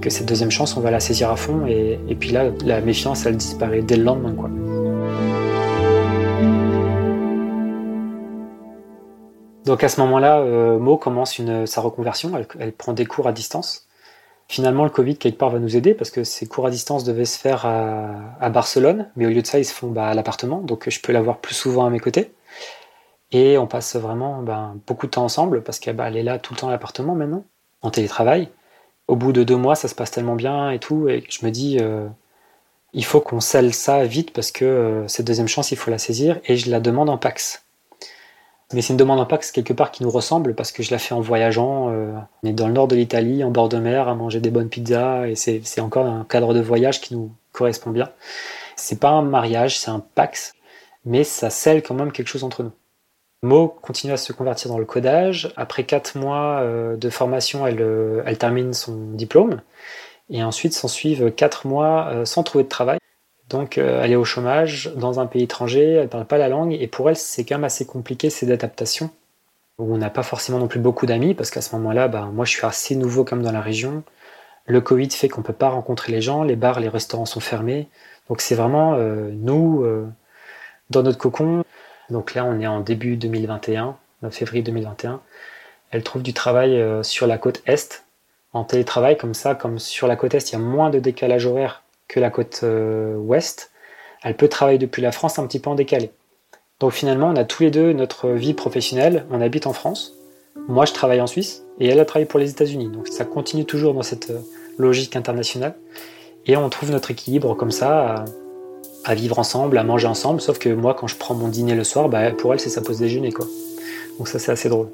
[0.00, 1.66] que cette deuxième chance, on va la saisir à fond.
[1.68, 4.50] Et, puis là, la méfiance, elle disparaît dès le lendemain, quoi.
[9.66, 12.32] Donc à ce moment-là, euh, Mo commence sa reconversion.
[12.58, 13.83] elle prend des cours à distance.
[14.48, 17.24] Finalement, le Covid, quelque part, va nous aider parce que ces cours à distance devaient
[17.24, 20.60] se faire à, Barcelone, mais au lieu de ça, ils se font bah, à l'appartement,
[20.60, 22.32] donc je peux l'avoir plus souvent à mes côtés.
[23.32, 26.54] Et on passe vraiment ben, beaucoup de temps ensemble parce qu'elle bah, est là tout
[26.54, 27.44] le temps à l'appartement maintenant,
[27.82, 28.48] en télétravail.
[29.08, 31.50] Au bout de deux mois, ça se passe tellement bien et tout, et je me
[31.50, 32.06] dis, euh,
[32.92, 35.98] il faut qu'on scelle ça vite parce que euh, cette deuxième chance, il faut la
[35.98, 37.63] saisir, et je la demande en Pax.
[38.74, 40.98] Mais c'est une demande en Pax quelque part qui nous ressemble parce que je la
[40.98, 41.90] fais en voyageant.
[41.92, 42.12] Euh,
[42.42, 44.68] on est dans le nord de l'Italie, en bord de mer, à manger des bonnes
[44.68, 48.10] pizzas et c'est encore un cadre de voyage qui nous correspond bien.
[48.74, 50.54] C'est pas un mariage, c'est un Pax,
[51.04, 52.72] mais ça scelle quand même quelque chose entre nous.
[53.44, 55.52] Mo continue à se convertir dans le codage.
[55.56, 59.60] Après quatre mois euh, de formation, elle, euh, elle termine son diplôme.
[60.30, 62.98] Et ensuite s'en suivent quatre mois sans trouver de travail.
[63.54, 66.48] Donc euh, elle est au chômage dans un pays étranger, elle ne parle pas la
[66.48, 69.10] langue, et pour elle c'est quand même assez compliqué ces adaptations,
[69.78, 72.50] on n'a pas forcément non plus beaucoup d'amis, parce qu'à ce moment-là, bah, moi je
[72.50, 74.02] suis assez nouveau comme dans la région,
[74.66, 77.38] le Covid fait qu'on ne peut pas rencontrer les gens, les bars, les restaurants sont
[77.38, 77.86] fermés,
[78.28, 80.04] donc c'est vraiment euh, nous, euh,
[80.90, 81.62] dans notre cocon,
[82.10, 85.20] donc là on est en début 2021, 9 février 2021,
[85.92, 88.04] elle trouve du travail sur la côte Est,
[88.52, 91.46] en télétravail, comme ça, comme sur la côte Est, il y a moins de décalage
[91.46, 93.72] horaire que la côte euh, Ouest,
[94.22, 96.10] elle peut travailler depuis la France un petit peu en décalé.
[96.80, 100.14] Donc finalement, on a tous les deux notre vie professionnelle, on habite en France,
[100.68, 102.88] moi je travaille en Suisse, et elle a travaillé pour les États-Unis.
[102.88, 104.40] Donc ça continue toujours dans cette euh,
[104.78, 105.74] logique internationale.
[106.46, 108.24] Et on trouve notre équilibre comme ça,
[109.04, 111.84] à, vivre ensemble, à manger ensemble, sauf que moi quand je prends mon dîner le
[111.84, 113.32] soir, bah, pour elle c'est sa pause déjeuner.
[113.32, 113.46] Quoi.
[114.18, 114.88] Donc ça c'est assez drôle.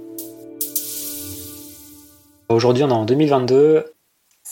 [2.48, 3.84] Aujourd'hui, on est en 2022.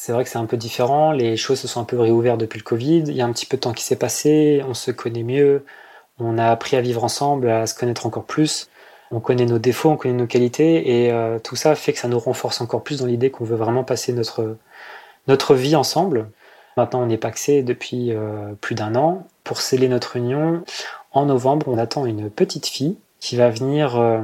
[0.09, 1.13] C'est vrai que c'est un peu différent.
[1.13, 3.01] Les choses se sont un peu réouvertes depuis le Covid.
[3.09, 4.63] Il y a un petit peu de temps qui s'est passé.
[4.67, 5.67] On se connaît mieux.
[6.19, 8.71] On a appris à vivre ensemble, à se connaître encore plus.
[9.11, 11.05] On connaît nos défauts, on connaît nos qualités.
[11.05, 13.55] Et euh, tout ça fait que ça nous renforce encore plus dans l'idée qu'on veut
[13.55, 14.57] vraiment passer notre,
[15.27, 16.31] notre vie ensemble.
[16.79, 19.27] Maintenant, on est paxé depuis euh, plus d'un an.
[19.45, 20.65] Pour sceller notre union,
[21.13, 24.23] en novembre, on attend une petite fille qui va venir euh,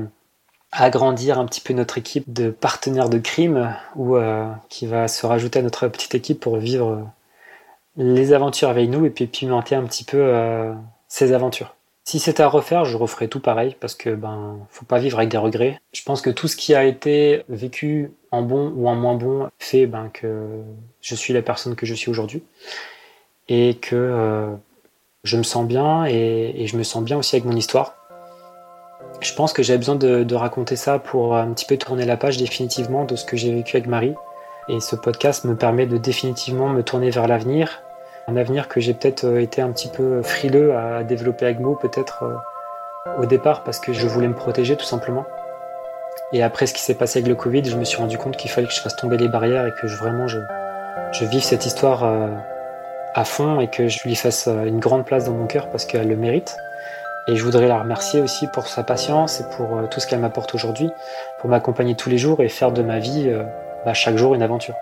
[0.76, 5.24] agrandir un petit peu notre équipe de partenaires de crime ou euh, qui va se
[5.24, 7.08] rajouter à notre petite équipe pour vivre
[7.96, 10.74] les aventures avec nous et puis pimenter un petit peu euh,
[11.08, 11.76] ces aventures.
[12.06, 15.30] Si c'était à refaire, je referais tout pareil parce que ben faut pas vivre avec
[15.30, 15.80] des regrets.
[15.92, 19.48] Je pense que tout ce qui a été vécu en bon ou en moins bon
[19.58, 20.60] fait ben, que
[21.00, 22.42] je suis la personne que je suis aujourd'hui
[23.48, 24.50] et que euh,
[25.22, 28.03] je me sens bien et je me sens bien aussi avec mon histoire
[29.20, 32.36] je pense que j'ai besoin de, raconter ça pour un petit peu tourner la page
[32.36, 34.14] définitivement de ce que j'ai vécu avec Marie.
[34.68, 37.82] Et ce podcast me permet de définitivement me tourner vers l'avenir.
[38.28, 41.78] Un avenir que j'ai peut-être euh, été un petit peu frileux à développer avec moi,
[41.78, 45.26] peut-être euh, au départ, parce que je voulais me protéger tout simplement.
[46.32, 48.50] Et après ce qui s'est passé avec le Covid, je me suis rendu compte qu'il
[48.50, 50.38] fallait que je fasse tomber les barrières et que je, vraiment je,
[51.12, 52.28] je vive cette histoire euh,
[53.14, 56.08] à fond et que je lui fasse une grande place dans mon cœur parce qu'elle
[56.08, 56.56] le mérite.
[57.26, 60.18] Et je voudrais la remercier aussi pour sa patience et pour euh, tout ce qu'elle
[60.18, 60.90] m'apporte aujourd'hui,
[61.40, 63.44] pour m'accompagner tous les jours et faire de ma vie euh,
[63.86, 64.74] bah, chaque jour une aventure.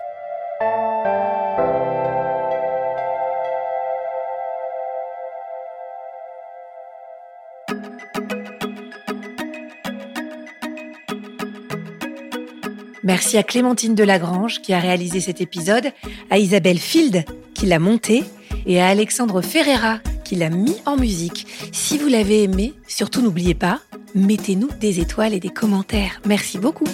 [13.03, 15.87] Merci à Clémentine Delagrange qui a réalisé cet épisode,
[16.29, 17.23] à Isabelle Field
[17.53, 18.25] qui l'a monté
[18.65, 21.47] et à Alexandre Ferreira qui l'a mis en musique.
[21.71, 23.79] Si vous l'avez aimé, surtout n'oubliez pas,
[24.15, 26.21] mettez-nous des étoiles et des commentaires.
[26.25, 26.87] Merci beaucoup.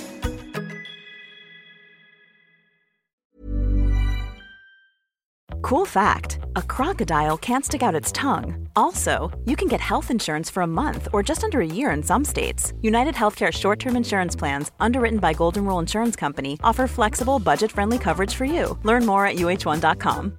[5.70, 8.68] Cool fact a crocodile can't stick out its tongue.
[8.76, 12.02] Also, you can get health insurance for a month or just under a year in
[12.02, 12.74] some states.
[12.82, 17.72] United Healthcare short term insurance plans, underwritten by Golden Rule Insurance Company, offer flexible, budget
[17.72, 18.80] friendly coverage for you.
[18.84, 20.39] Learn more at uh1.com.